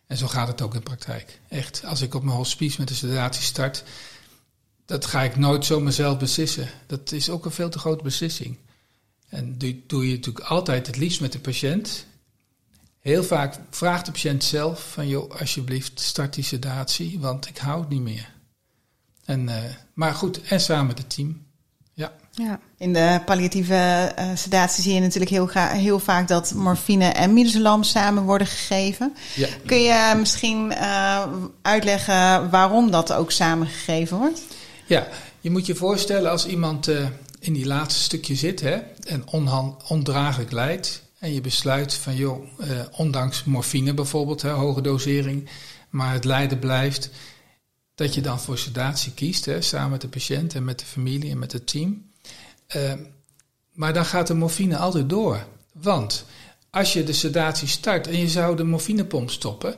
En 0.07 0.17
zo 0.17 0.27
gaat 0.27 0.49
het 0.49 0.63
ook 0.63 0.75
in 0.75 0.83
praktijk. 0.83 1.41
Echt, 1.49 1.85
als 1.85 2.01
ik 2.01 2.15
op 2.15 2.23
mijn 2.23 2.37
hospice 2.37 2.77
met 2.79 2.89
de 2.89 2.95
sedatie 2.95 3.43
start, 3.43 3.85
dat 4.85 5.07
ga 5.07 5.23
ik 5.23 5.37
nooit 5.37 5.65
zo 5.65 5.81
mezelf 5.81 6.19
beslissen. 6.19 6.69
Dat 6.87 7.13
is 7.13 7.31
ook 7.31 7.45
een 7.45 7.51
veel 7.51 7.71
te 7.71 7.79
grote 7.79 8.03
beslissing. 8.03 8.57
En 9.29 9.59
doe, 9.59 9.77
doe 9.87 10.09
je 10.09 10.15
natuurlijk 10.15 10.47
altijd 10.47 10.87
het 10.87 10.97
liefst 10.97 11.21
met 11.21 11.33
de 11.33 11.39
patiënt. 11.39 12.07
Heel 13.07 13.25
vaak 13.25 13.55
vraagt 13.71 14.07
de 14.07 14.13
patiënt 14.13 14.45
zelf 14.45 14.93
van, 14.93 15.09
joh, 15.09 15.41
alsjeblieft, 15.41 16.01
start 16.01 16.35
die 16.35 16.45
sedatie, 16.45 17.19
want 17.21 17.47
ik 17.47 17.59
hou 17.59 17.81
het 17.81 17.89
niet 17.89 18.01
meer. 18.01 18.33
En, 19.25 19.49
uh, 19.49 19.55
maar 19.95 20.15
goed, 20.15 20.41
en 20.43 20.61
samen 20.61 20.87
met 20.87 20.99
het 20.99 21.11
team. 21.11 21.47
Ja. 21.93 22.13
ja. 22.31 22.61
In 22.79 22.93
de 22.93 23.21
palliatieve 23.25 24.13
uh, 24.19 24.31
sedatie 24.35 24.83
zie 24.83 24.95
je 24.95 25.01
natuurlijk 25.01 25.31
heel, 25.31 25.49
heel 25.55 25.99
vaak 25.99 26.29
dat 26.29 26.55
morfine 26.55 27.05
en 27.05 27.33
midazolam 27.33 27.83
samen 27.83 28.23
worden 28.23 28.47
gegeven. 28.47 29.15
Ja. 29.35 29.49
Kun 29.67 29.83
je 29.83 30.15
misschien 30.19 30.73
uh, 30.73 31.27
uitleggen 31.63 32.51
waarom 32.51 32.91
dat 32.91 33.13
ook 33.13 33.31
samen 33.31 33.67
gegeven 33.67 34.19
wordt? 34.19 34.43
Ja, 34.87 35.09
je 35.41 35.51
moet 35.51 35.67
je 35.67 35.75
voorstellen 35.75 36.31
als 36.31 36.47
iemand 36.47 36.89
in 37.39 37.53
die 37.53 37.67
laatste 37.67 38.03
stukje 38.03 38.35
zit 38.35 38.61
hè, 38.61 38.77
en 39.07 39.25
ondraaglijk 39.89 40.53
lijdt. 40.53 41.05
En 41.27 41.35
je 41.35 41.41
besluit 41.41 41.95
van 41.95 42.17
joh, 42.17 42.47
ondanks 42.93 43.45
morfine 43.45 43.95
bijvoorbeeld, 43.95 44.43
hè, 44.43 44.51
hoge 44.51 44.81
dosering, 44.81 45.49
maar 45.91 46.13
het 46.13 46.25
lijden 46.25 46.59
blijft 46.59 47.11
dat 47.95 48.15
je 48.15 48.21
dan 48.21 48.41
voor 48.41 48.59
sedatie 48.59 49.13
kiest, 49.13 49.45
hè, 49.45 49.61
samen 49.61 49.91
met 49.91 50.01
de 50.01 50.09
patiënt 50.09 50.55
en 50.55 50.65
met 50.65 50.79
de 50.79 50.85
familie 50.85 51.31
en 51.31 51.39
met 51.39 51.53
het 51.53 51.67
team. 51.67 52.11
Uh, 52.77 52.93
maar 53.73 53.93
dan 53.93 54.05
gaat 54.05 54.27
de 54.27 54.35
morfine 54.35 54.77
altijd 54.77 55.09
door. 55.09 55.47
Want 55.73 56.25
als 56.71 56.93
je 56.93 57.05
de 57.05 57.13
sedatie 57.13 57.69
start 57.69 58.07
en 58.07 58.19
je 58.19 58.29
zou 58.29 58.57
de 58.57 58.65
morfinepomp 58.65 59.31
stoppen, 59.31 59.75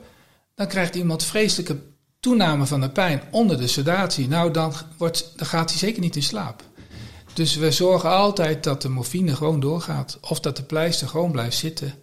dan 0.54 0.66
krijgt 0.66 0.94
iemand 0.94 1.24
vreselijke 1.24 1.80
toename 2.20 2.66
van 2.66 2.80
de 2.80 2.90
pijn 2.90 3.22
onder 3.30 3.58
de 3.58 3.66
sedatie. 3.66 4.28
Nou, 4.28 4.50
dan, 4.50 4.72
wordt, 4.96 5.32
dan 5.36 5.46
gaat 5.46 5.70
hij 5.70 5.78
zeker 5.78 6.00
niet 6.00 6.16
in 6.16 6.22
slaap. 6.22 6.67
Dus 7.34 7.56
we 7.56 7.70
zorgen 7.70 8.10
altijd 8.10 8.64
dat 8.64 8.82
de 8.82 8.88
morfine 8.88 9.36
gewoon 9.36 9.60
doorgaat. 9.60 10.18
Of 10.20 10.40
dat 10.40 10.56
de 10.56 10.62
pleister 10.62 11.08
gewoon 11.08 11.32
blijft 11.32 11.56
zitten. 11.56 11.94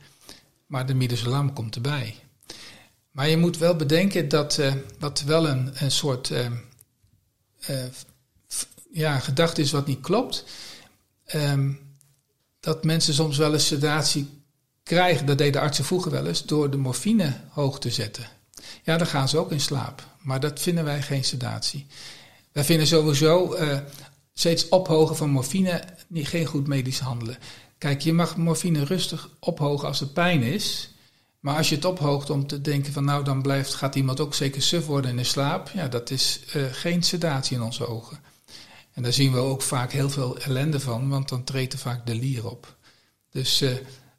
Maar 0.65 0.86
de 0.86 0.94
midazolam 0.94 1.53
komt 1.53 1.75
erbij. 1.75 2.15
Maar 3.12 3.29
je 3.29 3.38
moet 3.38 3.58
wel 3.58 3.75
bedenken 3.75 4.29
dat 4.29 4.58
uh, 4.58 4.74
wat 5.00 5.22
wel 5.22 5.48
een, 5.48 5.72
een 5.74 5.91
soort 5.91 6.29
uh, 6.29 6.46
uh, 7.70 7.84
ja, 8.91 9.20
gedachte 9.20 9.62
is 9.62 9.72
wat 9.72 9.88
niet 9.88 10.01
klopt. 10.01 10.46
Um, 11.36 11.79
dat 12.60 12.84
mensen 12.84 13.13
soms 13.13 13.38
wel 13.38 13.53
eens 13.53 13.67
sedatie 13.67 14.29
krijgen, 14.84 15.25
dat 15.25 15.38
deden 15.38 15.62
artsen 15.62 15.86
vroeger 15.86 16.12
wel 16.12 16.27
eens, 16.27 16.46
door 16.46 16.70
de 16.70 16.77
morfine 16.77 17.34
hoog 17.50 17.79
te 17.79 17.91
zetten. 17.91 18.27
Ja, 18.84 18.98
dan 18.98 19.08
gaan 19.08 19.29
ze 19.29 19.38
ook 19.38 19.51
in 19.51 19.62
slaap. 19.62 20.03
Maar 20.20 20.39
dat 20.39 20.60
vinden 20.60 20.84
wij 20.84 21.01
geen 21.01 21.24
sedatie. 21.24 21.88
Wij 22.51 22.63
vinden 22.63 22.88
sowieso 22.88 23.58
steeds 24.38 24.70
ophogen 24.70 25.15
van 25.15 25.30
morfine 25.30 25.84
niet, 26.08 26.27
geen 26.27 26.46
goed 26.46 26.68
medisch 26.68 27.00
handelen. 27.00 27.38
Kijk, 27.77 28.01
je 28.01 28.13
mag 28.13 28.38
morfine 28.38 28.84
rustig 28.84 29.30
ophogen 29.39 29.88
als 29.88 30.01
er 30.01 30.08
pijn 30.08 30.42
is. 30.42 30.89
Maar 31.39 31.58
als 31.58 31.70
je 31.70 31.75
het 31.75 31.86
ophoogt 31.86 32.30
om 32.30 32.48
te 32.48 32.62
denken 32.62 32.94
van 32.94 33.06
nou 33.06 33.24
dan 33.24 33.42
blijft, 33.42 33.74
gaat 33.74 33.96
iemand 33.96 34.20
ook 34.20 34.34
zeker 34.34 34.62
suf 34.62 34.86
worden 34.86 35.12
in 35.12 35.18
de 35.18 35.24
slaap. 35.24 35.70
Ja, 35.74 35.88
dat 35.88 36.10
is 36.10 36.39
uh, 36.56 36.63
geen 36.72 37.04
sedatie 37.04 37.56
in 37.56 37.63
onze 37.63 37.88
ogen. 37.88 38.20
En 38.94 39.04
daar 39.04 39.13
zien 39.13 39.32
we 39.32 39.38
ook 39.38 39.62
vaak 39.62 39.92
heel 39.92 40.10
veel 40.10 40.38
ellende 40.38 40.80
van, 40.80 41.10
want 41.10 41.30
dan 41.30 41.44
treedt 41.44 41.74
er 41.74 41.80
vaak 41.80 42.06
de 42.06 42.15
lier 42.15 42.50
op. 42.50 42.75
Dus 43.32 43.62
uh, 43.62 43.70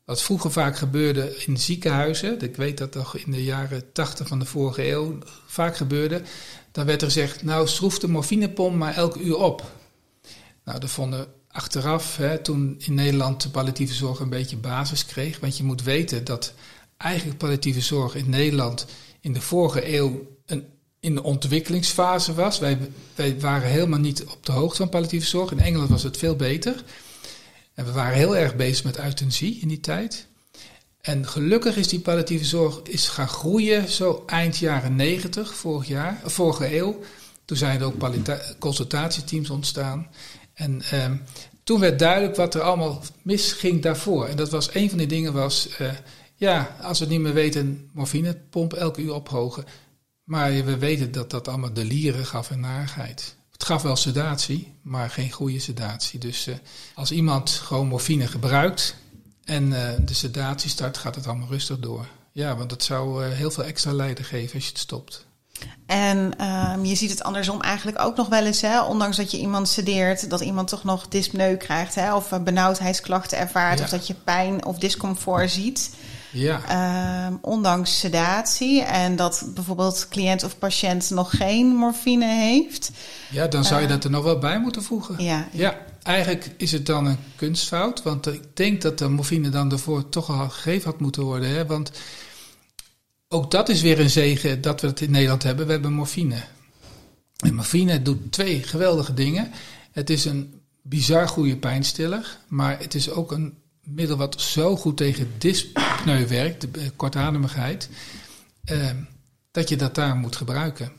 wat 0.04 0.23
vroeger 0.23 0.52
vaak 0.52 0.76
gebeurde 0.76 1.44
in 1.46 1.56
ziekenhuizen, 1.56 2.40
ik 2.40 2.56
weet 2.56 2.78
dat 2.78 2.92
toch 2.92 3.16
in 3.16 3.32
de 3.32 3.44
jaren 3.44 3.92
80 3.92 4.28
van 4.28 4.38
de 4.38 4.44
vorige 4.44 4.90
eeuw 4.90 5.18
vaak 5.46 5.76
gebeurde, 5.76 6.23
dan 6.73 6.87
werd 6.87 7.00
er 7.00 7.06
gezegd, 7.06 7.43
nou 7.43 7.69
schroef 7.69 7.99
de 7.99 8.08
morfinepomp 8.08 8.76
maar 8.76 8.95
elk 8.95 9.17
uur 9.17 9.36
op. 9.36 9.64
Nou, 10.67 10.81
dat 10.81 10.91
vonden 10.91 11.26
achteraf, 11.49 12.17
hè, 12.17 12.39
toen 12.39 12.75
in 12.79 12.95
Nederland 12.95 13.43
de 13.43 13.50
palliatieve 13.50 13.95
zorg 13.95 14.21
een 14.21 14.29
beetje 14.29 14.57
basis 14.57 15.07
kreeg, 15.07 15.41
want 15.41 15.57
je 15.57 15.65
moet 15.65 15.83
weten 15.83 16.25
dat 16.25 16.55
eigenlijk 16.97 17.39
palliatieve 17.39 17.81
zorg 17.81 18.15
in 18.15 18.31
Nederland 18.31 18.87
in 19.21 19.33
de 19.33 19.41
vorige 19.41 19.95
eeuw 19.95 20.26
een, 20.47 20.67
in 21.00 21.15
de 21.15 21.23
ontwikkelingsfase 21.23 22.35
was. 22.35 22.59
Wij, 22.59 22.79
waren 23.41 23.69
helemaal 23.69 23.99
niet 23.99 24.25
op 24.25 24.47
de 24.47 24.52
hoogte 24.52 24.76
van 24.76 24.89
palliatieve 24.89 25.26
zorg. 25.26 25.50
In 25.50 25.61
Engeland 25.61 25.89
was 25.89 26.02
het 26.02 26.17
veel 26.17 26.37
beter. 26.37 26.85
En 27.75 27.85
we 27.85 27.93
waren 27.93 28.17
heel 28.17 28.37
erg 28.37 28.57
bezig 28.57 28.85
met 28.85 28.99
euthanasie 28.99 29.59
in 29.61 29.69
die 29.69 29.81
tijd. 29.81 30.26
En 31.00 31.26
gelukkig 31.26 31.76
is 31.76 31.89
die 31.89 32.00
palliatieve 32.00 32.45
zorg 32.45 32.81
is 32.83 33.09
gaan 33.09 33.29
groeien 33.29 33.89
zo 33.89 34.23
eind 34.26 34.57
jaren 34.57 34.97
90, 34.97 35.55
vorig 35.55 35.89
jaar, 35.89 36.21
vorige 36.25 36.76
eeuw. 36.76 37.00
Toen 37.45 37.57
zijn 37.57 37.81
er 37.81 37.87
ook 37.87 38.29
consultatieteams 38.59 39.50
ontstaan. 39.50 40.09
En 40.56 40.82
eh, 40.82 41.10
toen 41.62 41.80
werd 41.80 41.99
duidelijk 41.99 42.36
wat 42.36 42.54
er 42.54 42.60
allemaal 42.60 43.02
misging 43.23 43.82
daarvoor. 43.82 44.26
En 44.26 44.36
dat 44.36 44.50
was 44.50 44.75
een 44.75 44.88
van 44.88 44.99
die 44.99 45.06
dingen 45.06 45.32
was... 45.32 45.69
Uh, 45.80 45.92
ja, 46.34 46.76
als 46.80 46.99
we 46.99 47.04
het 47.04 47.12
niet 47.12 47.23
meer 47.23 47.34
weten, 47.34 47.90
morfinepomp 47.92 48.73
elke 48.73 49.00
uur 49.00 49.14
ophogen. 49.14 49.64
Maar 50.25 50.64
we 50.64 50.78
weten 50.78 51.12
dat 51.12 51.30
dat 51.30 51.49
allemaal 51.49 51.73
de 51.73 51.84
lieren 51.84 52.26
gaf 52.26 52.50
en 52.50 52.60
narigheid. 52.60 53.36
Het 53.52 53.64
gaf 53.64 53.82
wel 53.82 53.97
sedatie, 53.97 54.73
maar 54.82 55.10
geen 55.10 55.30
goede 55.30 55.58
sedatie. 55.58 56.19
Dus 56.19 56.49
uh, 56.49 56.54
als 56.95 57.12
iemand 57.12 57.50
gewoon 57.50 57.86
morfine 57.86 58.26
gebruikt 58.26 58.97
en 59.45 59.64
uh, 59.64 59.88
de 60.04 60.14
sedatie 60.14 60.71
start, 60.71 60.97
gaat 60.97 61.14
het 61.14 61.26
allemaal 61.26 61.49
rustig 61.49 61.78
door. 61.78 62.06
Ja, 62.32 62.56
want 62.56 62.71
dat 62.71 62.82
zou 62.82 63.25
heel 63.25 63.50
veel 63.50 63.64
extra 63.64 63.92
lijden 63.92 64.25
geven 64.25 64.54
als 64.54 64.64
je 64.64 64.71
het 64.71 64.78
stopt. 64.78 65.25
En 65.86 66.45
um, 66.75 66.84
je 66.84 66.95
ziet 66.95 67.10
het 67.10 67.23
andersom 67.23 67.60
eigenlijk 67.60 68.00
ook 68.00 68.16
nog 68.16 68.28
wel 68.28 68.45
eens, 68.45 68.60
hè, 68.60 68.82
ondanks 68.82 69.16
dat 69.16 69.30
je 69.30 69.38
iemand 69.38 69.69
sedeert, 69.69 70.30
dat 70.30 70.40
iemand 70.40 70.69
toch 70.69 70.84
nog 70.84 71.08
dyspneu 71.08 71.56
krijgt, 71.56 71.95
hè, 71.95 72.14
of 72.14 72.28
benauwdheidsklachten 72.45 73.38
ervaart, 73.38 73.78
ja. 73.78 73.84
of 73.84 73.90
dat 73.90 74.06
je 74.06 74.14
pijn 74.14 74.64
of 74.64 74.78
discomfort 74.78 75.50
ziet. 75.50 75.90
Ja. 76.32 77.26
Um, 77.26 77.38
ondanks 77.40 77.99
sedatie 77.99 78.82
en 78.82 79.16
dat 79.16 79.47
bijvoorbeeld 79.54 80.06
cliënt 80.10 80.45
of 80.45 80.58
patiënt 80.58 81.10
nog 81.10 81.36
geen 81.36 81.66
morfine 81.66 82.26
heeft. 82.26 82.90
Ja, 83.30 83.47
dan 83.47 83.64
zou 83.64 83.80
je 83.80 83.86
uh, 83.86 83.92
dat 83.92 84.04
er 84.04 84.10
nog 84.10 84.25
wel 84.25 84.38
bij 84.38 84.60
moeten 84.60 84.82
voegen. 84.82 85.25
Ja. 85.25 85.49
ja, 85.52 85.76
eigenlijk 86.02 86.50
is 86.56 86.73
het 86.73 86.86
dan 86.86 87.06
een 87.06 87.19
kunstfout, 87.36 88.02
want 88.02 88.26
ik 88.26 88.42
denk 88.54 88.82
dat 88.82 88.99
de 88.99 89.08
morfine 89.08 89.49
dan 89.49 89.73
ervoor 89.73 90.08
toch 90.08 90.30
al 90.30 90.49
gegeven 90.49 90.90
had 90.90 91.00
moeten 91.00 91.23
worden. 91.23 91.49
Hè? 91.49 91.66
Want 91.66 91.90
ook 93.28 93.50
dat 93.50 93.69
is 93.69 93.82
weer 93.82 94.00
een 94.00 94.10
zegen 94.10 94.60
dat 94.60 94.80
we 94.80 94.86
het 94.86 95.00
in 95.00 95.10
Nederland 95.10 95.43
hebben. 95.43 95.67
We 95.67 95.73
hebben 95.73 95.93
morfine. 95.93 96.43
En 97.36 97.54
morfine 97.54 98.02
doet 98.02 98.32
twee 98.32 98.62
geweldige 98.62 99.15
dingen. 99.15 99.50
Het 99.93 100.10
is 100.10 100.25
een 100.25 100.60
bizar 100.82 101.28
goede 101.28 101.56
pijnstiller, 101.56 102.39
maar 102.49 102.78
het 102.78 102.95
is 102.95 103.10
ook 103.10 103.32
een 103.32 103.58
middel 103.82 104.17
wat 104.17 104.41
zo 104.41 104.76
goed 104.76 104.97
tegen 104.97 105.32
dyspneu 105.39 106.26
werkt, 106.26 106.60
de 106.60 106.91
kortademigheid, 106.97 107.89
eh, 108.65 108.91
dat 109.50 109.69
je 109.69 109.76
dat 109.76 109.95
daar 109.95 110.17
moet 110.17 110.36
gebruiken. 110.36 110.93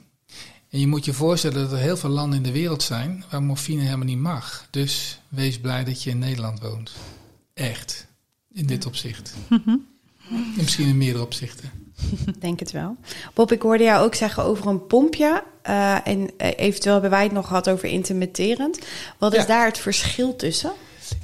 En 0.70 0.80
je 0.80 0.88
moet 0.88 1.06
je 1.06 1.14
voorstellen 1.14 1.62
dat 1.62 1.72
er 1.72 1.78
heel 1.78 1.98
veel 1.98 2.10
landen 2.10 2.38
in 2.38 2.44
de 2.44 2.52
wereld 2.52 2.84
zijn 2.84 3.24
waar 3.30 3.44
morfine 3.44 3.82
helemaal 3.82 4.06
niet 4.06 4.18
mag. 4.18 4.68
Dus 4.70 5.20
wees 5.28 5.60
blij 5.60 5.84
dat 5.84 6.04
je 6.04 6.10
in 6.10 6.20
Nederland 6.20 6.60
woont. 6.60 6.92
Echt. 7.54 8.08
In 8.54 8.66
dit 8.66 8.86
opzicht. 8.86 9.34
En 10.30 10.54
misschien 10.56 10.88
in 10.88 10.98
meerdere 10.98 11.24
opzichten. 11.24 11.72
Denk 12.40 12.60
het 12.60 12.72
wel. 12.72 12.96
Bob, 13.34 13.52
ik 13.52 13.62
hoorde 13.62 13.84
jou 13.84 14.06
ook 14.06 14.16
zeggen 14.16 14.44
over 14.44 14.68
een 14.68 14.88
pompje. 14.88 15.44
Uh, 15.70 16.08
en 16.08 16.30
eventueel 16.38 16.94
hebben 16.94 17.12
wij 17.12 17.24
het 17.24 17.32
nog 17.32 17.48
gehad 17.48 17.70
over 17.70 17.90
intermitterend. 17.90 18.80
Wat 19.18 19.34
is 19.34 19.42
ja. 19.42 19.48
daar 19.48 19.66
het 19.66 19.78
verschil 19.78 20.36
tussen? 20.36 20.72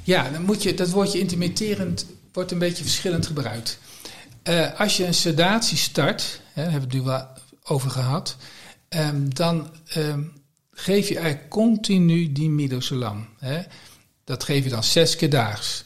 Ja, 0.02 0.30
dan 0.30 0.42
moet 0.42 0.62
je, 0.62 0.74
dat 0.74 0.90
woordje 0.90 1.18
intermitterend 1.18 2.06
wordt 2.32 2.50
een 2.50 2.58
beetje 2.58 2.84
verschillend 2.84 3.26
gebruikt. 3.26 3.78
Uh, 4.48 4.80
als 4.80 4.96
je 4.96 5.06
een 5.06 5.14
sedatie 5.14 5.76
start, 5.76 6.40
hè, 6.52 6.62
daar 6.62 6.72
hebben 6.72 6.90
we 6.90 6.96
het 6.96 7.04
nu 7.04 7.10
wel 7.10 7.26
over 7.62 7.90
gehad, 7.90 8.36
um, 8.88 9.34
dan 9.34 9.70
um, 9.96 10.32
geef 10.72 11.08
je 11.08 11.18
eigenlijk 11.18 11.48
continu 11.48 12.32
die 12.32 12.50
midazolam. 12.50 13.28
Hè. 13.38 13.62
Dat 14.24 14.44
geef 14.44 14.64
je 14.64 14.70
dan 14.70 14.84
zes 14.84 15.16
keer 15.16 15.30
daags. 15.30 15.84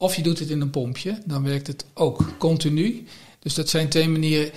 Of 0.00 0.16
je 0.16 0.22
doet 0.22 0.38
het 0.38 0.50
in 0.50 0.60
een 0.60 0.70
pompje, 0.70 1.18
dan 1.26 1.42
werkt 1.42 1.66
het 1.66 1.84
ook 1.94 2.24
continu. 2.38 3.04
Dus 3.38 3.54
dat 3.54 3.68
zijn 3.68 3.88
twee 3.88 4.08
manieren. 4.08 4.50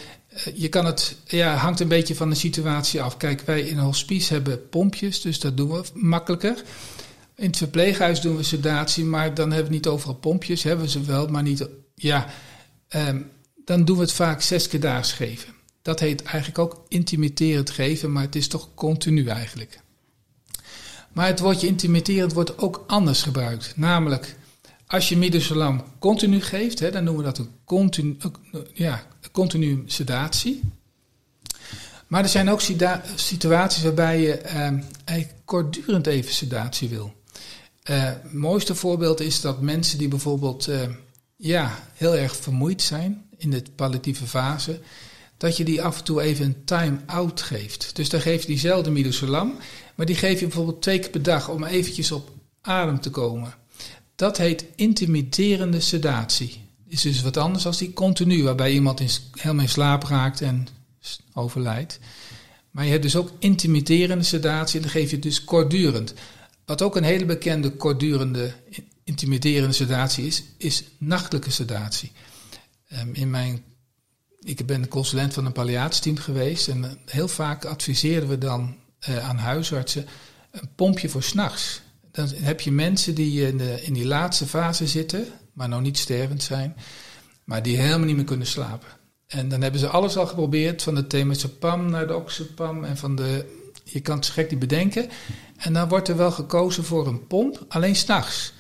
Je 0.53 0.69
kan 0.69 0.86
het, 0.86 1.15
ja, 1.25 1.56
hangt 1.56 1.79
een 1.79 1.88
beetje 1.88 2.15
van 2.15 2.29
de 2.29 2.36
situatie 2.36 3.01
af. 3.01 3.17
Kijk, 3.17 3.41
wij 3.41 3.62
in 3.62 3.77
hospice 3.77 4.34
hebben 4.34 4.69
pompjes, 4.69 5.21
dus 5.21 5.39
dat 5.39 5.58
doen 5.58 5.69
we 5.69 5.84
makkelijker. 5.93 6.63
In 7.36 7.45
het 7.45 7.58
verpleeghuis 7.58 8.21
doen 8.21 8.36
we 8.36 8.43
sedatie, 8.43 9.03
maar 9.03 9.34
dan 9.34 9.51
hebben 9.51 9.69
we 9.69 9.75
niet 9.75 9.88
overal 9.88 10.15
pompjes. 10.15 10.63
Hebben 10.63 10.86
we 10.86 10.91
ze 10.91 11.01
wel, 11.01 11.27
maar 11.27 11.43
niet. 11.43 11.67
Ja, 11.95 12.27
um, 12.89 13.29
dan 13.65 13.86
doen 13.86 13.95
we 13.95 14.01
het 14.01 14.13
vaak 14.13 14.41
zes 14.41 14.67
keer 14.67 14.79
daags 14.79 15.13
geven. 15.13 15.53
Dat 15.82 15.99
heet 15.99 16.23
eigenlijk 16.23 16.60
ook 16.60 16.86
intimiderend 16.88 17.69
geven, 17.69 18.12
maar 18.12 18.23
het 18.23 18.36
is 18.36 18.47
toch 18.47 18.69
continu 18.75 19.27
eigenlijk. 19.27 19.79
Maar 21.12 21.27
het 21.27 21.39
woordje 21.39 21.67
intimiderend 21.67 22.34
wordt 22.34 22.58
ook 22.58 22.84
anders 22.88 23.21
gebruikt. 23.21 23.73
Namelijk, 23.75 24.36
Als 24.93 25.10
je 25.10 25.17
midazolam 25.17 25.84
continu 25.99 26.41
geeft, 26.41 26.79
hè, 26.79 26.91
dan 26.91 27.03
noemen 27.03 27.23
we 27.23 27.29
dat 27.29 27.38
een 27.38 27.51
continu, 27.65 28.17
ja, 28.73 29.03
continu 29.32 29.84
sedatie. 29.86 30.62
Maar 32.08 32.23
er 32.23 32.29
zijn 32.29 32.49
ook 32.49 32.62
situaties 33.15 33.84
waarbij 33.84 34.21
je 34.21 34.41
uh, 35.10 35.23
kortdurend 35.45 36.08
even 36.08 36.34
sedatie 36.34 36.89
wil. 36.89 37.13
Uh, 37.89 38.03
het 38.03 38.34
mooiste 38.34 38.75
voorbeeld 38.75 39.19
is 39.19 39.41
dat 39.41 39.62
mensen 39.62 39.97
die 39.97 40.08
bijvoorbeeld 40.08 40.67
uh, 40.67 40.82
ja, 41.36 41.71
heel 41.93 42.15
erg 42.15 42.36
vermoeid 42.36 42.82
zijn 42.82 43.25
in 43.38 43.49
de 43.49 43.63
palliatieve 43.75 44.27
fase, 44.27 44.79
dat 45.38 45.58
je 45.58 45.63
die 45.63 45.82
af 45.82 45.97
en 45.97 46.03
toe 46.03 46.21
even 46.21 46.45
een 46.45 46.63
time-out 46.65 47.41
geeft. 47.41 47.95
Dus 47.95 48.10
dan 48.10 48.21
geef 48.21 48.41
je 48.41 48.47
diezelfde 48.47 48.91
midazolam, 48.91 49.58
maar 49.95 50.06
die 50.06 50.15
geef 50.15 50.39
je 50.39 50.45
bijvoorbeeld 50.45 50.82
twee 50.82 50.99
keer 50.99 51.10
per 51.10 51.23
dag 51.23 51.49
om 51.49 51.63
eventjes 51.63 52.12
op 52.12 52.29
adem 52.62 52.99
te 52.99 53.10
komen. 53.10 53.62
Dat 54.24 54.38
heet 54.38 54.66
intimiderende 54.76 55.80
sedatie. 55.80 56.62
Is 56.88 57.02
dus 57.02 57.22
wat 57.22 57.38
anders 57.38 57.64
dan 57.64 57.74
die 57.78 57.94
continu, 57.94 58.44
waarbij 58.44 58.72
iemand 58.72 59.00
in, 59.00 59.10
helemaal 59.32 59.64
in 59.64 59.70
slaap 59.70 60.04
raakt 60.04 60.42
en 60.42 60.68
overlijdt. 61.34 62.00
Maar 62.72 62.86
je 62.86 62.92
hebt 62.92 63.04
dus 63.04 63.16
ook 63.16 63.32
intimiderende 63.40 64.24
sedatie 64.24 64.76
en 64.76 64.82
dan 64.82 64.92
geef 64.92 65.10
je 65.10 65.16
het 65.16 65.24
dus 65.24 65.44
kortdurend. 65.44 66.14
Wat 66.66 66.82
ook 66.82 66.96
een 66.96 67.04
hele 67.04 67.26
bekende 67.26 67.72
kortdurende 67.72 68.54
intimiderende 69.04 69.76
sedatie 69.76 70.26
is, 70.26 70.44
is 70.58 70.84
nachtelijke 70.98 71.52
sedatie. 71.52 72.12
Um, 73.00 73.14
in 73.14 73.30
mijn, 73.30 73.64
ik 74.40 74.66
ben 74.66 74.88
consulent 74.88 75.34
van 75.34 75.46
een 75.46 75.52
palliatieteam 75.52 76.18
geweest 76.18 76.68
en 76.68 76.84
eh, 76.84 76.92
heel 77.06 77.28
vaak 77.28 77.66
adviseren 77.66 78.28
we 78.28 78.38
dan 78.38 78.76
uh, 79.10 79.30
aan 79.30 79.38
huisartsen 79.38 80.06
een 80.52 80.70
pompje 80.76 81.10
voor 81.10 81.24
s'nachts. 81.24 81.82
Dan 82.13 82.28
heb 82.34 82.62
je 82.62 82.71
mensen 82.71 83.15
die 83.15 83.47
in, 83.47 83.58
de, 83.58 83.82
in 83.84 83.93
die 83.93 84.06
laatste 84.06 84.45
fase 84.45 84.88
zitten, 84.88 85.28
maar 85.54 85.69
nog 85.69 85.82
niet 85.82 85.97
stervend 85.97 86.43
zijn, 86.43 86.76
maar 87.43 87.63
die 87.63 87.78
helemaal 87.78 88.08
niet 88.08 88.15
meer 88.15 88.26
kunnen 88.26 88.47
slapen. 88.47 88.88
En 89.28 89.49
dan 89.49 89.62
hebben 89.62 89.80
ze 89.80 89.88
alles 89.88 90.17
al 90.17 90.28
geprobeerd, 90.28 90.84
van 90.84 90.95
de 90.95 91.08
temazepam 91.08 91.89
naar 91.89 92.08
de 92.08 92.15
oxepam 92.15 92.84
en 92.84 92.97
van 92.97 93.15
de... 93.15 93.62
Je 93.84 93.99
kan 93.99 94.15
het 94.15 94.26
gek 94.26 94.52
niet 94.52 94.60
bedenken. 94.60 95.10
En 95.58 95.73
dan 95.73 95.89
wordt 95.89 96.08
er 96.08 96.17
wel 96.17 96.32
gekozen 96.32 96.84
voor 96.84 97.08
een 97.08 97.28
pomp, 97.28 97.65
alleen 97.67 97.95
s'nachts. 97.95 98.54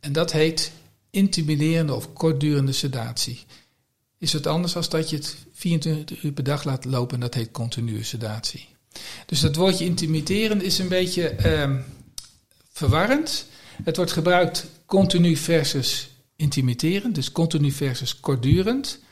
En 0.00 0.12
dat 0.12 0.32
heet 0.32 0.72
intimiderende 1.10 1.94
of 1.94 2.12
kortdurende 2.12 2.72
sedatie. 2.72 3.44
Is 4.18 4.32
het 4.32 4.46
anders 4.46 4.72
dan 4.72 4.84
dat 4.88 5.10
je 5.10 5.16
het 5.16 5.36
24 5.52 6.22
uur 6.22 6.32
per 6.32 6.44
dag 6.44 6.64
laat 6.64 6.84
lopen 6.84 7.14
en 7.14 7.20
dat 7.20 7.34
heet 7.34 7.50
continue 7.50 8.02
sedatie. 8.02 8.68
Dus 9.26 9.40
dat 9.40 9.56
woordje 9.56 9.84
intimiderend 9.84 10.62
is 10.62 10.78
een 10.78 10.88
beetje 10.88 11.28
ehm, 11.28 11.80
verwarrend. 12.74 13.46
Het 13.84 13.96
wordt 13.96 14.12
gebruikt 14.12 14.66
continu 14.86 15.36
versus 15.36 16.10
intimiderend, 16.36 17.14
dus 17.14 17.32
continu 17.32 17.70
versus 17.70 18.20
kortdurend. 18.20 19.02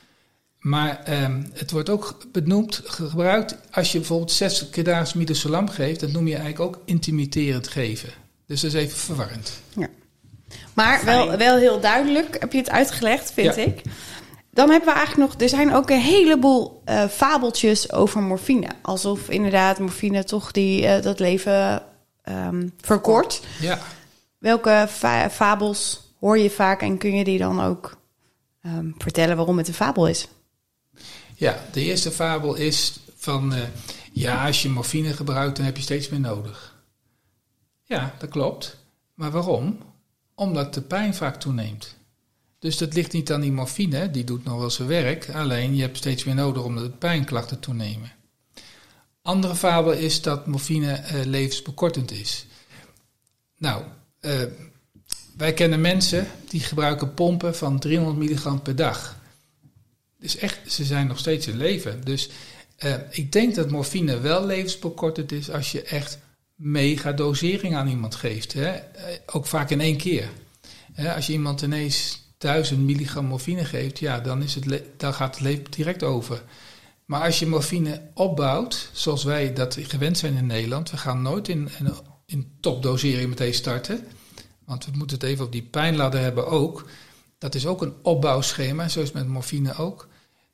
Maar 0.59 1.03
ehm, 1.05 1.42
het 1.53 1.70
wordt 1.70 1.90
ook 1.90 2.16
benoemd, 2.33 2.81
gebruikt 2.85 3.57
als 3.70 3.92
je 3.92 3.98
bijvoorbeeld 3.98 4.33
60 4.33 4.70
keer 4.70 4.85
daags 4.85 5.12
midazolam 5.12 5.68
geeft, 5.68 6.01
dat 6.01 6.12
noem 6.12 6.27
je 6.27 6.37
eigenlijk 6.37 6.77
ook 6.77 6.83
intimiderend 6.85 7.68
geven. 7.68 8.09
Dus 8.46 8.61
dat 8.61 8.72
is 8.72 8.77
even 8.77 8.98
verwarrend. 8.98 9.53
Ja. 9.77 9.88
Maar 10.75 11.05
wel, 11.05 11.37
wel 11.37 11.57
heel 11.57 11.81
duidelijk 11.81 12.37
heb 12.40 12.53
je 12.53 12.59
het 12.59 12.70
uitgelegd, 12.70 13.33
vind 13.33 13.57
ik. 13.57 13.83
Dan 14.51 14.70
hebben 14.70 14.88
we 14.88 14.94
eigenlijk 14.94 15.33
nog, 15.33 15.40
er 15.40 15.48
zijn 15.48 15.75
ook 15.75 15.90
een 15.90 16.01
heleboel 16.01 16.83
uh, 16.87 17.09
fabeltjes 17.09 17.92
over 17.92 18.20
morfine. 18.20 18.68
Alsof 18.83 19.29
inderdaad 19.29 19.79
morfine 19.79 20.25
toch 20.25 20.51
die, 20.51 20.83
uh, 20.83 21.03
dat 21.03 21.18
leven 21.18 21.83
um, 22.24 22.72
verkort. 22.80 23.42
Ja. 23.61 23.78
Welke 24.38 24.87
fa 24.88 25.30
fabels 25.30 26.00
hoor 26.20 26.38
je 26.38 26.50
vaak 26.50 26.82
en 26.82 26.98
kun 26.98 27.14
je 27.14 27.24
die 27.24 27.38
dan 27.38 27.61
ook 27.61 27.96
um, 28.66 28.94
vertellen 28.98 29.37
waarom 29.37 29.58
het 29.58 29.68
een 29.68 29.74
fabel 29.74 30.08
is? 30.08 30.28
Ja, 31.35 31.64
de 31.72 31.80
eerste 31.80 32.11
fabel 32.11 32.54
is 32.54 33.00
van, 33.16 33.52
uh, 33.52 33.61
ja, 34.12 34.46
als 34.46 34.62
je 34.62 34.68
morfine 34.68 35.12
gebruikt, 35.12 35.56
dan 35.56 35.64
heb 35.64 35.76
je 35.76 35.82
steeds 35.82 36.08
meer 36.08 36.20
nodig. 36.20 36.76
Ja, 37.82 38.14
dat 38.18 38.30
klopt. 38.30 38.76
Maar 39.14 39.30
waarom? 39.30 39.78
Omdat 40.35 40.74
de 40.74 40.82
pijn 40.82 41.14
vaak 41.14 41.37
toeneemt. 41.37 41.96
Dus 42.58 42.76
dat 42.78 42.94
ligt 42.94 43.12
niet 43.12 43.32
aan 43.32 43.40
die 43.40 43.52
morfine, 43.52 44.11
die 44.11 44.24
doet 44.24 44.44
nog 44.44 44.58
wel 44.58 44.70
zijn 44.70 44.88
werk, 44.88 45.30
alleen 45.30 45.74
je 45.74 45.82
hebt 45.82 45.96
steeds 45.96 46.24
meer 46.24 46.35
nodig 46.35 46.64
omdat 46.64 46.85
de 46.85 46.90
pijnklachten 46.90 47.61
toenemen. 47.61 48.12
Andere 49.22 49.54
fabel 49.54 49.92
is 49.92 50.22
dat 50.22 50.46
morfine 50.46 51.04
uh, 51.12 51.24
levensbekortend 51.24 52.11
is. 52.11 52.46
Nou, 53.58 53.82
uh, 54.20 54.42
wij 55.37 55.52
kennen 55.52 55.80
mensen 55.80 56.26
die 56.48 56.61
gebruiken 56.61 57.14
pompen 57.14 57.56
van 57.56 57.78
300 57.78 58.18
milligram 58.18 58.62
per 58.62 58.76
dag. 58.76 59.20
Dus 60.18 60.37
echt, 60.37 60.72
ze 60.72 60.85
zijn 60.85 61.06
nog 61.06 61.18
steeds 61.18 61.46
in 61.46 61.56
leven. 61.56 62.04
Dus 62.04 62.28
uh, 62.85 62.94
ik 63.11 63.32
denk 63.32 63.54
dat 63.54 63.70
morfine 63.70 64.20
wel 64.20 64.46
levensbekortend 64.46 65.32
is 65.32 65.50
als 65.50 65.72
je 65.72 65.82
echt 65.82 66.18
mega 66.54 67.12
dosering 67.12 67.76
aan 67.76 67.88
iemand 67.88 68.14
geeft. 68.14 68.52
Hè? 68.52 68.80
Ook 69.26 69.46
vaak 69.46 69.70
in 69.70 69.80
één 69.80 69.96
keer. 69.96 70.28
Als 71.14 71.26
je 71.26 71.32
iemand 71.32 71.62
ineens 71.62 72.22
1000 72.38 72.80
milligram 72.80 73.24
morfine 73.24 73.64
geeft, 73.64 73.98
ja, 73.98 74.20
dan, 74.20 74.42
is 74.42 74.54
het 74.54 74.82
dan 74.96 75.14
gaat 75.14 75.35
het 75.35 75.44
leven 75.44 75.70
direct 75.70 76.02
over. 76.02 76.42
Maar 77.05 77.23
als 77.23 77.38
je 77.38 77.47
morfine 77.47 78.01
opbouwt, 78.15 78.88
zoals 78.93 79.25
wij 79.25 79.53
dat 79.53 79.79
gewend 79.81 80.19
zijn 80.19 80.37
in 80.37 80.47
Nederland, 80.47 80.91
we 80.91 80.97
gaan 80.97 81.23
nooit 81.23 81.49
in, 81.49 81.69
in, 81.79 81.95
in 82.27 82.53
topdosering 82.61 83.29
meteen 83.29 83.55
starten. 83.55 84.07
Want 84.65 84.85
we 84.85 84.91
moeten 84.95 85.17
het 85.17 85.27
even 85.27 85.45
op 85.45 85.53
die 85.53 85.62
pijnladder 85.62 86.21
hebben 86.21 86.47
ook. 86.47 86.88
Dat 87.38 87.55
is 87.55 87.67
ook 87.67 87.83
een 87.83 87.95
opbouwschema, 88.03 88.88
zoals 88.88 89.12
met 89.12 89.29
morfine 89.29 89.75
ook. 89.75 90.09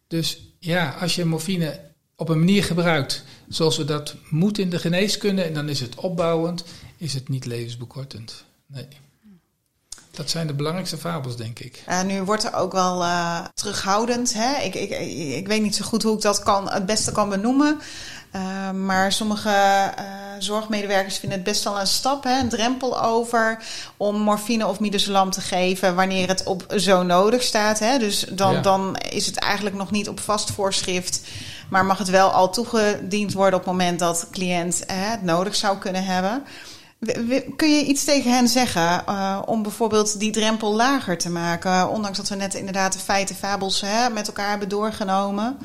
Dus 0.06 0.54
ja, 0.58 0.90
als 1.00 1.14
je 1.14 1.24
morfine 1.24 1.80
op 2.16 2.28
een 2.28 2.38
manier 2.38 2.64
gebruikt 2.64 3.24
zoals 3.48 3.76
we 3.76 3.84
dat 3.84 4.16
moeten 4.30 4.62
in 4.62 4.70
de 4.70 4.78
geneeskunde, 4.78 5.42
en 5.42 5.54
dan 5.54 5.68
is 5.68 5.80
het 5.80 5.94
opbouwend, 5.94 6.64
is 6.96 7.14
het 7.14 7.28
niet 7.28 7.44
levensbekortend. 7.44 8.44
Nee. 8.66 8.86
Dat 10.18 10.30
zijn 10.30 10.46
de 10.46 10.54
belangrijkste 10.54 10.98
fabels, 10.98 11.36
denk 11.36 11.58
ik. 11.58 11.82
Uh, 11.88 12.02
nu 12.02 12.22
wordt 12.22 12.44
er 12.44 12.54
ook 12.54 12.72
wel 12.72 13.02
uh, 13.02 13.38
terughoudend. 13.54 14.34
Hè? 14.34 14.62
Ik, 14.62 14.74
ik, 14.74 14.90
ik 15.36 15.46
weet 15.46 15.62
niet 15.62 15.76
zo 15.76 15.84
goed 15.84 16.02
hoe 16.02 16.16
ik 16.16 16.22
dat 16.22 16.42
kan, 16.42 16.70
het 16.70 16.86
beste 16.86 17.12
kan 17.12 17.28
benoemen. 17.28 17.80
Uh, 18.32 18.70
maar 18.70 19.12
sommige 19.12 19.92
zorgmedewerkers 20.38 21.18
vinden 21.18 21.38
het 21.38 21.46
best 21.48 21.64
wel 21.64 21.80
een 21.80 21.86
stap, 21.86 22.24
hè, 22.24 22.38
een 22.38 22.48
drempel 22.48 23.02
over 23.02 23.62
om 23.96 24.16
morfine 24.20 24.66
of 24.66 24.80
midazolam 24.80 25.30
te 25.30 25.40
geven 25.40 25.94
wanneer 25.94 26.28
het 26.28 26.44
op 26.44 26.64
zo 26.76 27.02
nodig 27.02 27.42
staat. 27.42 27.78
Hè. 27.78 27.98
Dus 27.98 28.20
dan, 28.30 28.62
dan 28.62 28.96
is 29.10 29.26
het 29.26 29.36
eigenlijk 29.36 29.76
nog 29.76 29.90
niet 29.90 30.08
op 30.08 30.20
vast 30.20 30.50
voorschrift, 30.50 31.20
maar 31.70 31.84
mag 31.84 31.98
het 31.98 32.10
wel 32.10 32.30
al 32.30 32.50
toegediend 32.50 33.32
worden 33.32 33.58
op 33.58 33.64
het 33.64 33.74
moment 33.74 33.98
dat 33.98 34.20
de 34.20 34.26
cliënt 34.30 34.82
hè, 34.86 35.10
het 35.10 35.22
nodig 35.22 35.54
zou 35.54 35.78
kunnen 35.78 36.04
hebben. 36.04 36.44
Kun 37.56 37.76
je 37.76 37.84
iets 37.84 38.04
tegen 38.04 38.32
hen 38.32 38.48
zeggen 38.48 39.02
uh, 39.08 39.42
om 39.46 39.62
bijvoorbeeld 39.62 40.18
die 40.18 40.32
drempel 40.32 40.74
lager 40.74 41.18
te 41.18 41.30
maken? 41.30 41.88
Ondanks 41.88 42.16
dat 42.16 42.28
we 42.28 42.34
net 42.34 42.54
inderdaad 42.54 42.92
de 42.92 42.98
feiten, 42.98 43.36
fabels 43.36 43.80
hè, 43.80 44.10
met 44.10 44.26
elkaar 44.26 44.50
hebben 44.50 44.68
doorgenomen. 44.68 45.58